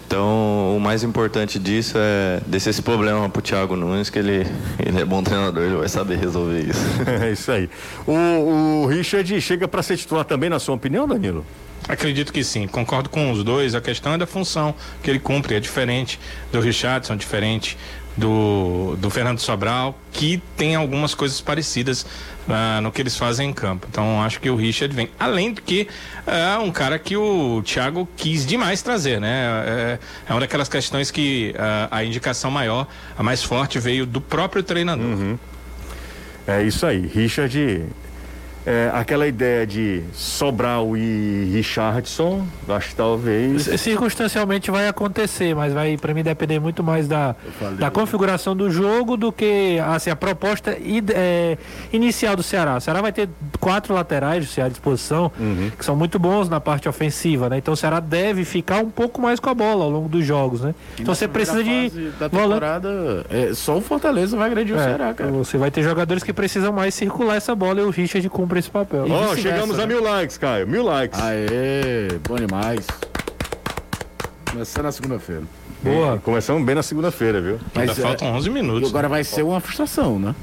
[0.07, 4.45] Então, o mais importante disso é descer esse problema pro Thiago Nunes, que ele,
[4.79, 6.85] ele é bom treinador, ele vai saber resolver isso.
[7.25, 7.69] É isso aí.
[8.05, 11.43] O, o Richard chega para ser titular também, na sua opinião, Danilo?
[11.87, 13.75] Acredito que sim, concordo com os dois.
[13.75, 16.19] A questão é da função que ele cumpre, é diferente
[16.51, 17.77] do Richardson, diferente
[18.17, 22.05] do, do Fernando Sobral, que tem algumas coisas parecidas
[22.47, 23.87] ah, no que eles fazem em campo.
[23.89, 25.09] Então acho que o Richard vem.
[25.19, 25.87] Além do que
[26.25, 29.45] é um cara que o Thiago quis demais trazer, né?
[29.67, 29.99] É,
[30.29, 32.87] é uma daquelas questões que ah, a indicação maior,
[33.17, 35.37] a mais forte, veio do próprio treinador.
[36.47, 37.07] É isso aí.
[37.07, 37.85] Richard,
[38.65, 43.63] é, aquela ideia de Sobral e Richardson, acho que talvez.
[43.79, 47.35] Circunstancialmente vai acontecer, mas vai para mim depender muito mais da,
[47.77, 51.57] da configuração do jogo do que assim, a proposta ide- é,
[51.93, 52.77] inicial do Ceará.
[52.77, 55.31] O Ceará vai ter quatro laterais do Ceará à disposição,
[55.77, 57.57] que são muito bons na parte ofensiva, né?
[57.57, 60.61] Então o Ceará deve ficar um pouco mais com a bola ao longo dos jogos,
[60.61, 60.73] né?
[60.99, 61.89] Então você precisa de
[62.19, 65.31] Da temporada, é, só o Fortaleza vai agredir o É, Ceará, cara.
[65.31, 68.69] Você vai ter jogadores que precisam mais circular essa bola e o Richard cumpre esse
[68.69, 69.01] papel.
[69.03, 69.93] Ó, vice-versa, chegamos a né?
[69.93, 70.67] mil likes, Caio.
[70.67, 71.19] Mil likes.
[71.19, 72.85] Aê, bom demais.
[74.51, 75.43] Começando na segunda-feira.
[75.83, 76.17] Boa.
[76.17, 77.59] Começamos bem na segunda-feira, viu?
[77.75, 78.89] Ainda Mas, é, faltam 11 E minutos.
[78.89, 80.33] agora vai ser uma frustração, né?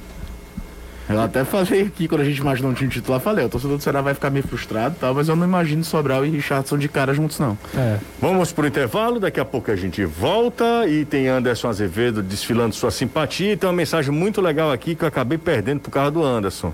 [1.08, 3.82] Eu até falei aqui, quando a gente imaginou um time titular, falei, o torcedor do
[3.82, 6.88] Ceará vai ficar meio frustrado e tal, mas eu não imagino Sobral e Richardson de
[6.88, 7.58] cara juntos, não.
[7.76, 7.98] É.
[8.20, 12.90] Vamos pro intervalo, daqui a pouco a gente volta e tem Anderson Azevedo desfilando sua
[12.90, 16.22] simpatia e tem uma mensagem muito legal aqui que eu acabei perdendo por causa do
[16.24, 16.72] Anderson.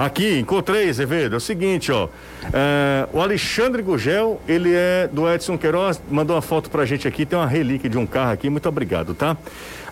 [0.00, 2.08] Aqui, encontrei, Azevedo, é o seguinte, ó.
[2.54, 7.26] é, o Alexandre Gugel, ele é do Edson Queiroz, mandou uma foto pra gente aqui,
[7.26, 9.36] tem uma relíquia de um carro aqui, muito obrigado, tá?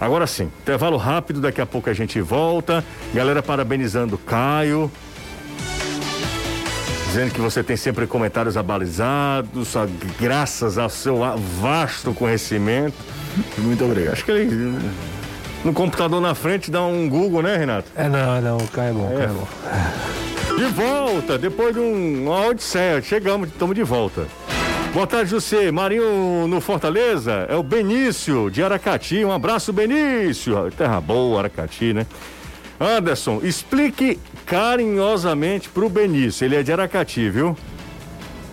[0.00, 2.82] Agora sim, intervalo rápido, daqui a pouco a gente volta.
[3.12, 4.90] Galera parabenizando o Caio,
[7.08, 9.86] dizendo que você tem sempre comentários abalizados, só
[10.18, 12.96] graças ao seu a- vasto conhecimento.
[13.58, 14.14] Muito obrigado.
[14.14, 14.78] Acho que ele
[15.64, 17.90] no computador na frente dá um Google, né, Renato?
[17.96, 19.48] É, não, não, o Caio é bom, Caio é bom.
[20.56, 24.26] De volta, depois de um, uma odisseia, chegamos, estamos de volta.
[24.92, 25.70] Boa tarde, José.
[25.70, 29.24] Marinho no Fortaleza é o Benício de Aracati.
[29.24, 30.70] Um abraço, Benício.
[30.76, 32.06] Terra boa, Aracati, né?
[32.80, 36.44] Anderson, explique carinhosamente pro Benício.
[36.44, 37.56] Ele é de Aracati, viu?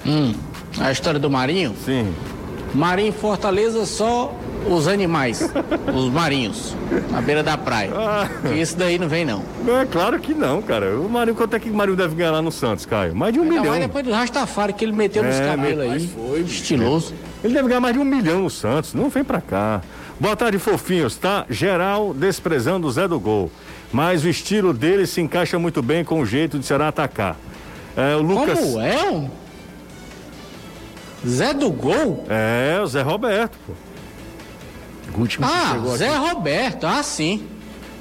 [0.05, 0.33] Hum,
[0.79, 1.73] a história do Marinho?
[1.83, 2.13] Sim.
[2.73, 4.33] Marinho Fortaleza só
[4.67, 5.49] os animais,
[5.93, 6.75] os marinhos,
[7.11, 7.91] na beira da praia.
[7.95, 8.27] Ah.
[8.55, 9.43] Isso daí não vem não.
[9.81, 10.97] É claro que não, cara.
[10.99, 13.15] O Marinho, quanto é que o Marinho deve ganhar lá no Santos, Caio?
[13.15, 13.69] Mais de um Ainda milhão.
[13.71, 16.07] mais depois do Rastafari que ele meteu nos É, cabelos mas aí.
[16.07, 17.13] foi, estiloso.
[17.43, 18.93] Ele deve ganhar mais de um milhão no Santos.
[18.93, 19.81] Não vem pra cá.
[20.19, 21.15] Boa tarde, fofinhos.
[21.15, 23.51] Tá geral desprezando o Zé do Gol.
[23.91, 27.35] Mas o estilo dele se encaixa muito bem com o jeito de Ceará atacar.
[27.95, 28.59] É, o Lucas.
[28.59, 29.29] Como é?
[31.27, 32.25] Zé do Gol?
[32.29, 33.73] É, o Zé Roberto, pô.
[35.15, 36.17] Que Ah, chegou Zé aqui.
[36.29, 37.43] Roberto, ah sim.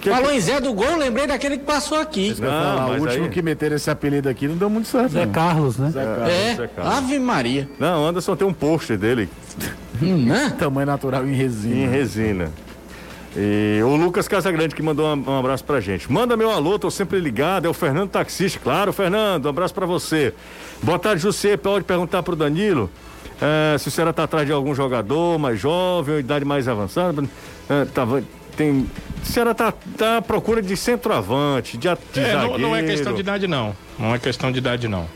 [0.01, 2.29] Que- Falou em Zé do Gol, lembrei daquele que passou aqui.
[2.39, 5.13] Não, falar, mas o último aí- que meteram esse apelido aqui não deu muito certo.
[5.13, 5.33] Zé não.
[5.33, 5.91] Carlos, né?
[5.91, 6.29] Zé Carlos.
[6.29, 6.95] É, Zé Carlos.
[6.99, 7.69] Ave Maria.
[7.79, 9.29] Não, Anderson tem um pôster dele
[10.03, 10.53] Hum, né?
[10.59, 11.75] Tamanho natural em resina.
[11.75, 12.51] em resina.
[13.37, 16.11] E o Lucas Casagrande que mandou um, um abraço pra gente.
[16.13, 17.67] Manda meu alô, tô sempre ligado.
[17.67, 18.61] É o Fernando Taxista.
[18.63, 20.33] Claro, Fernando, um abraço pra você.
[20.83, 21.57] Boa tarde, José.
[21.57, 22.89] Pode perguntar pro Danilo
[23.41, 27.23] eh, se o Ceará tá atrás de algum jogador mais jovem, ou idade mais avançada.
[27.69, 28.23] Eh, tava-
[28.57, 28.87] tem.
[29.23, 33.13] O Ceará tá, tá à procura de centroavante, de, de É, não, não é questão
[33.15, 33.75] de idade, não.
[33.99, 35.07] Não é questão de idade, não.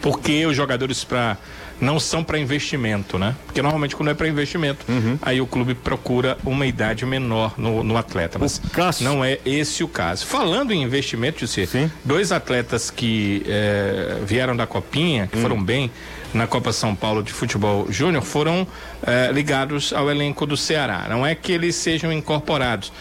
[0.00, 1.36] Porque os jogadores para
[1.78, 3.36] não são para investimento, né?
[3.44, 5.18] Porque normalmente quando é para investimento, Uhum.
[5.20, 8.38] aí o clube procura uma idade menor no, no atleta.
[8.38, 9.04] Mas Cássio.
[9.04, 10.24] não é esse o caso.
[10.26, 11.90] Falando em investimento, José, Sim.
[12.02, 15.42] dois atletas que eh, vieram da Copinha, que Hum.
[15.42, 15.90] foram bem
[16.36, 18.66] na Copa São Paulo de Futebol Júnior, foram
[19.06, 21.06] eh, ligados ao elenco do Ceará.
[21.08, 22.92] Não é que eles sejam incorporados.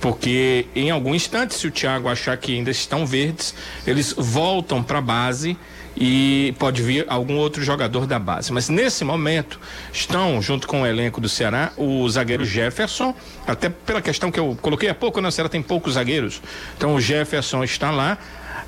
[0.00, 3.54] Porque em algum instante, se o Thiago achar que ainda estão verdes,
[3.86, 5.56] eles voltam para a base
[5.96, 8.52] e pode vir algum outro jogador da base.
[8.52, 9.60] Mas nesse momento
[9.92, 13.14] estão, junto com o elenco do Ceará, o zagueiro Jefferson,
[13.46, 15.28] até pela questão que eu coloquei há pouco, né?
[15.28, 16.40] O Ceará tem poucos zagueiros.
[16.76, 18.16] Então o Jefferson está lá,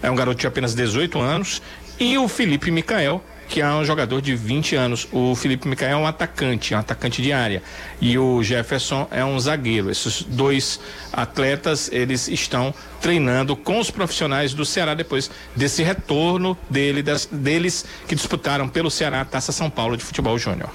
[0.02, 1.62] é um garoto de apenas 18 anos,
[1.98, 3.22] e o Felipe Micael,
[3.52, 5.06] que é um jogador de 20 anos.
[5.12, 7.62] O Felipe Micael é um atacante, um atacante de área.
[8.00, 9.90] E o Jefferson é um zagueiro.
[9.90, 10.80] Esses dois
[11.12, 17.84] atletas, eles estão treinando com os profissionais do Ceará depois desse retorno dele, das, deles
[18.08, 20.70] que disputaram pelo Ceará a Taça São Paulo de Futebol Júnior.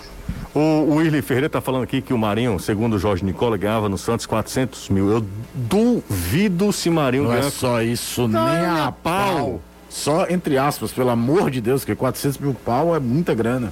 [0.54, 3.90] O, o Willi Ferreira está falando aqui que o Marinho, segundo o Jorge Nicola, ganhava
[3.90, 5.10] no Santos 400 mil.
[5.10, 5.26] Eu
[5.56, 7.48] duvido se Marinho Não ganha.
[7.48, 9.62] é só isso, Não, nem a a pau.
[9.90, 13.72] Só entre aspas, pelo amor de Deus, que 400 mil pau é muita grana.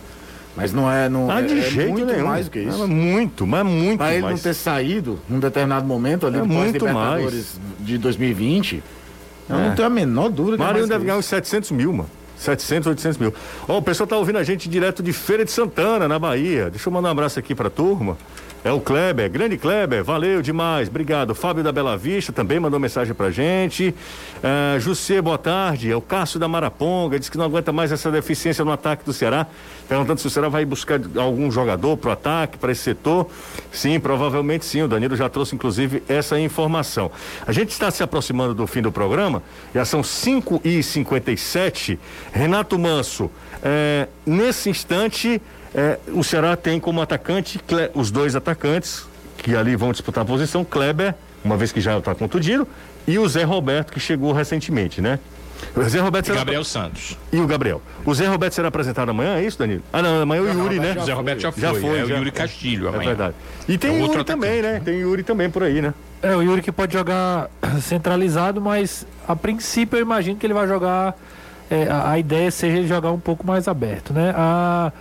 [0.55, 1.09] Mas não é.
[1.09, 2.25] Não, Ah, é, de é jeito muito nenhum.
[2.27, 2.81] mais do que isso.
[2.83, 4.35] É muito, mas muito Pra ele mais.
[4.35, 8.81] não ter saído num determinado momento ali É muito pós-Libertadores de 2020,
[9.49, 9.67] eu É.
[9.67, 12.09] não tenho a menor dúvida é Marinho mais deve ganhar uns 700 mil, mano.
[12.37, 13.33] 700, 800 mil.
[13.67, 16.69] Ó, o pessoal tá ouvindo a gente direto de Feira de Santana, na Bahia.
[16.69, 18.17] Deixa eu mandar um abraço aqui pra turma.
[18.65, 21.35] É o Kleber, grande Kleber, valeu demais, obrigado.
[21.35, 23.93] Fábio da Bela Vista também mandou mensagem pra gente.
[24.39, 25.91] Uh, Jussê, boa tarde.
[25.91, 29.13] É o Cássio da Maraponga, diz que não aguenta mais essa deficiência no ataque do
[29.13, 29.45] Ceará.
[29.87, 33.29] Perguntando se o Ceará vai buscar algum jogador pro ataque, para esse setor.
[33.71, 34.81] Sim, provavelmente sim.
[34.81, 37.11] O Danilo já trouxe, inclusive, essa informação.
[37.45, 39.43] A gente está se aproximando do fim do programa,
[39.75, 41.99] já são 5 e 57
[42.33, 43.29] Renato Manso,
[43.61, 45.39] eh, nesse instante.
[45.75, 49.05] É, o Ceará tem como atacante Cle- os dois atacantes
[49.37, 51.13] que ali vão disputar a posição, Kleber,
[51.43, 52.65] uma vez que já está contundido,
[53.05, 55.19] e o Zé Roberto, que chegou recentemente, né?
[55.75, 57.17] O Zé Roberto E será- Gabriel Santos.
[57.31, 57.81] E o Gabriel.
[58.05, 59.83] O Zé Roberto será apresentado amanhã, é isso, Danilo?
[59.91, 60.95] Ah, não, amanhã é o Yuri, né?
[60.97, 61.61] O Zé Roberto já foi.
[61.61, 62.15] Já foi, é já.
[62.15, 63.05] o Yuri Castilho É amanhã.
[63.09, 63.35] verdade.
[63.67, 64.81] E tem É o outro Yuri também, né?
[64.83, 65.93] Tem o Yuri também por aí, né?
[66.21, 67.49] É, o Yuri que pode jogar
[67.81, 71.15] centralizado, mas a princípio eu imagino que ele vai jogar.
[71.69, 74.33] é, a, a ideia seja ele jogar um pouco mais aberto, né?
[74.35, 74.91] A,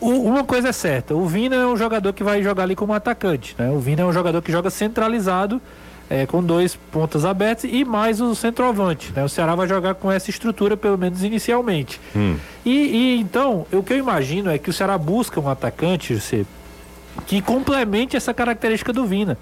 [0.00, 3.54] uma coisa é certa, o Vina é um jogador que vai jogar ali como atacante,
[3.58, 3.70] né?
[3.70, 5.60] O Vina é um jogador que joga centralizado,
[6.10, 9.22] é, com dois pontas abertas e mais o centroavante, né?
[9.24, 12.00] O Ceará vai jogar com essa estrutura, pelo menos inicialmente.
[12.64, 16.46] E, e, então, o que eu imagino é que o Ceará busca um atacante, você
[17.26, 19.36] que complemente essa característica do Vina.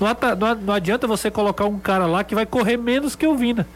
[0.00, 3.66] Não, não adianta você colocar um cara lá que vai correr menos que o Vina.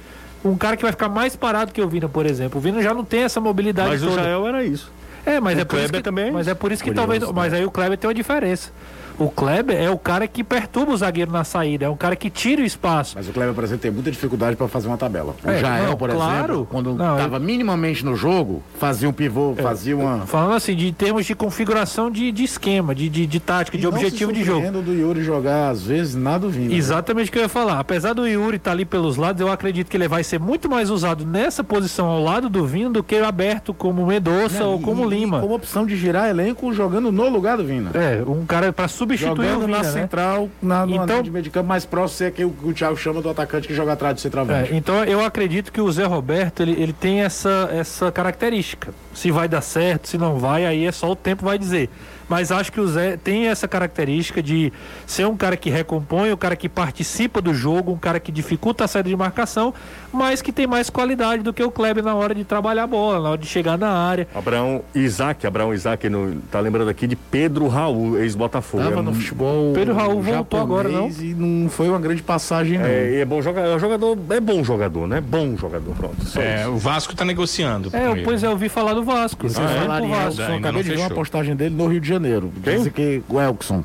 [0.45, 2.59] Um cara que vai ficar mais parado que o Vina, por exemplo.
[2.59, 4.23] O Vina já não tem essa mobilidade Mas o toda.
[4.23, 4.91] Jael era isso.
[5.25, 6.51] É, mas O é por isso Kleber que, também é Mas isso.
[6.51, 7.23] é por isso que talvez.
[7.33, 8.71] Mas aí o Kleber tem uma diferença.
[9.19, 12.31] O Kleber é o cara que perturba o zagueiro na saída, é um cara que
[12.31, 13.15] tira o espaço.
[13.17, 15.35] Mas o Kleber, por exemplo, tem muita dificuldade para fazer uma tabela.
[15.45, 16.45] O É, Jael, não, por claro.
[16.45, 19.63] exemplo, quando estava minimamente no jogo, fazia um pivô, É.
[19.63, 20.27] fazia uma.
[20.27, 23.87] Falando assim, de termos de configuração de, de esquema, de, de, de tática, de E
[23.91, 24.83] não objetivo de jogo.
[24.83, 26.73] do Yuri jogar, às vezes, nada vindo.
[26.73, 27.79] Exatamente o que eu ia falar.
[27.79, 30.91] Apesar do Yuri estar ali pelos lados, eu acredito que ele vai ser muito mais
[30.91, 35.41] usado nessa posição ao lado do Vina do que aberto como Mendonça ou como Lima.
[35.41, 37.91] Como opção de girar elenco jogando no lugar do Vina.
[37.95, 39.91] É, um cara para substituir Jogando o Vina, na né?
[39.91, 42.97] central, na, Então- de meio de campo mais próximo, é que o, que o Thiago
[42.97, 44.75] chama do atacante que joga atrás do É, centroavante.
[44.75, 48.93] então eu acredito que o Zé Roberto ele, ele tem essa, essa característica.
[49.15, 51.91] Se vai dar certo, se não vai, aí é só o tempo vai dizer.
[52.33, 54.73] Mas acho que o Zé tem essa característica de
[55.07, 58.85] ser um cara que recompõe, um cara que participa do jogo, um cara que dificulta
[58.85, 59.75] a saída de marcação,
[60.11, 63.21] mas que tem mais qualidade do que o Kleber na hora de trabalhar a bola,
[63.23, 64.27] na hora de chegar na área.
[64.35, 68.83] Abraão Isaac, Abraão Isaac, no, tá lembrando aqui de Pedro Raul, ex-Botafogo.
[68.83, 69.75] Tava É no futebol.
[69.75, 72.87] Pedro Raul voltou agora, japonês E não foi uma grande passagem, não.
[72.87, 75.21] É, e é bom jogador, é um jogador, é bom jogador, né?
[75.21, 76.25] Bom jogador, pronto.
[76.25, 76.71] Só É, isso.
[76.71, 77.91] o Vasco está negociando.
[77.93, 79.47] É, pois é, eu ouvi falar do Vasco.
[79.59, 79.87] Ah, é?
[79.87, 80.23] Vasco.
[80.23, 81.17] Elkson, ainda acabei não de ver uma fechou.
[81.17, 82.22] postagem dele no Rio de Janeiro.
[82.63, 82.77] Quem?
[82.77, 83.83] Dizem que o Elkson.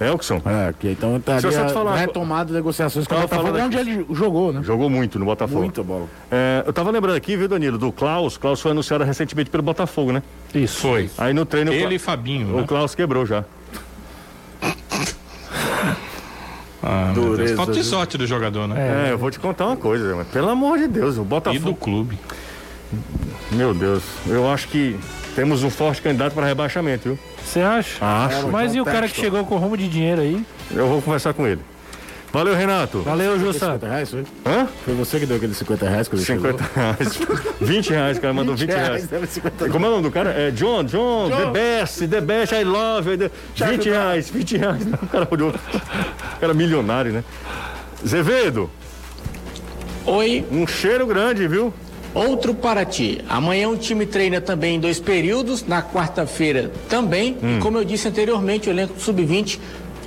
[0.00, 0.40] Elkson.
[0.46, 1.38] É, que então tá
[1.74, 3.58] falar- retomado negociações com o Botafogo.
[3.58, 4.62] É onde ele jogou, né?
[4.62, 5.60] Jogou muito no Botafogo.
[5.60, 6.06] Muita bola.
[6.30, 8.38] É, eu tava lembrando aqui, viu, Danilo, do Klaus.
[8.38, 10.22] Klaus foi anunciado recentemente pelo Botafogo, né?
[10.54, 10.80] Isso.
[10.80, 11.10] Foi.
[11.18, 11.70] Aí no treino.
[11.70, 12.54] Ele Cla- e Fabinho.
[12.56, 12.64] O né?
[12.66, 13.44] Klaus quebrou já.
[16.82, 17.12] Ah.
[17.14, 19.08] Dureza, Falta de sorte do jogador, né?
[19.08, 21.64] É, eu vou te contar uma coisa, mas pelo amor de Deus, o E Botafogo.
[21.66, 22.18] do clube.
[23.52, 24.98] Meu Deus, eu acho que
[25.34, 27.18] temos um forte candidato para rebaixamento, viu?
[27.44, 28.04] Você acha?
[28.04, 28.48] Acho.
[28.48, 30.44] Mas e o cara que chegou com rumo de dinheiro aí?
[30.70, 31.60] Eu vou conversar com ele.
[32.32, 33.00] Valeu, Renato.
[33.02, 33.66] Valeu, Jussa.
[33.66, 34.24] 50 reais, foi?
[34.46, 34.68] Hã?
[34.84, 37.18] Foi você que deu aqueles 50 reais que ele 50 reais.
[37.60, 39.06] 20 reais, o cara mandou 20 reais.
[39.08, 40.30] deve 50 Como é o nome do cara?
[40.30, 43.10] É John, John, The Best, The Best, I love.
[43.10, 44.82] you, the- 20 reais, 20 reais.
[45.02, 45.50] O cara olhou.
[45.50, 47.24] O cara milionário, né?
[48.06, 48.70] Zevedo,
[50.06, 51.74] Oi, um cheiro grande, viu?
[52.14, 53.22] Outro para ti.
[53.28, 57.36] Amanhã o time treina também em dois períodos, na quarta-feira também.
[57.42, 59.58] E como eu disse anteriormente, o elenco do sub-20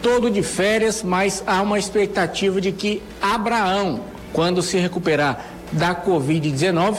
[0.02, 4.02] todo de férias, mas há uma expectativa de que Abraão,
[4.34, 6.98] quando se recuperar da Covid-19,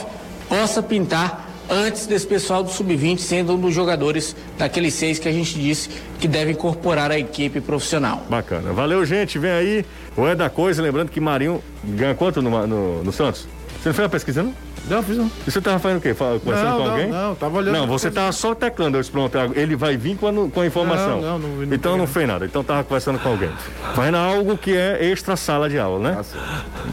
[0.49, 5.31] possa pintar antes desse pessoal do sub-20 sendo um dos jogadores daqueles seis que a
[5.31, 5.89] gente disse
[6.19, 8.23] que deve incorporar a equipe profissional.
[8.29, 8.73] Bacana.
[8.73, 9.37] Valeu, gente.
[9.37, 9.85] Vem aí.
[10.17, 10.81] O É da Coisa.
[10.81, 13.47] Lembrando que Marinho ganha quanto no, no, no Santos?
[13.81, 14.53] Você não fez uma pesquisa, não?
[14.89, 15.31] Não, fiz não.
[15.47, 16.13] E você tava fazendo o quê?
[16.13, 17.07] Fala- Conversando Não, com não, alguém?
[17.09, 18.13] não, tava olhando Não, você coisas.
[18.13, 18.97] tava só teclando.
[18.97, 21.19] Eu disse, pronto, ele vai vir com a, com a informação.
[21.21, 22.45] Não, não, não vi, não então não fez nada.
[22.45, 23.49] Então tava conversando com alguém.
[23.95, 26.21] Fazendo algo que é extra sala de aula, né?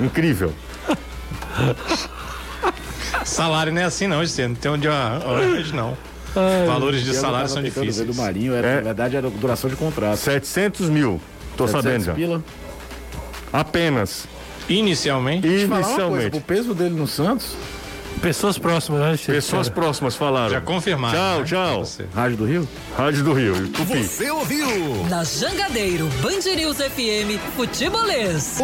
[0.01, 0.53] Incrível.
[3.25, 4.49] Salário não é assim, não, Gisele.
[4.49, 5.97] Não tem onde hoje não.
[6.67, 8.07] Valores de salário são difíceis.
[8.07, 8.75] do Marinho, era, É.
[8.77, 10.17] na verdade era duração de contrato.
[10.17, 11.21] 700 mil.
[11.57, 12.15] Tô 700 sabendo já.
[12.15, 12.43] Pila.
[13.53, 14.27] Apenas.
[14.69, 16.37] Inicialmente, Deixa eu falar uma coisa, Inicialmente.
[16.39, 17.55] o peso dele no Santos,
[18.23, 19.17] Pessoas próximas, né?
[19.35, 20.51] Pessoas próximas falaram.
[20.51, 21.19] já confirmaram.
[21.19, 21.45] Tchau, né?
[21.45, 22.07] tchau.
[22.15, 23.69] Rádio do Rio, Rádio do Rio.
[23.69, 24.05] Tupi.
[24.05, 25.05] Você ouviu?
[25.11, 28.63] Na Jangadeiro, Band News FM, Futebolês.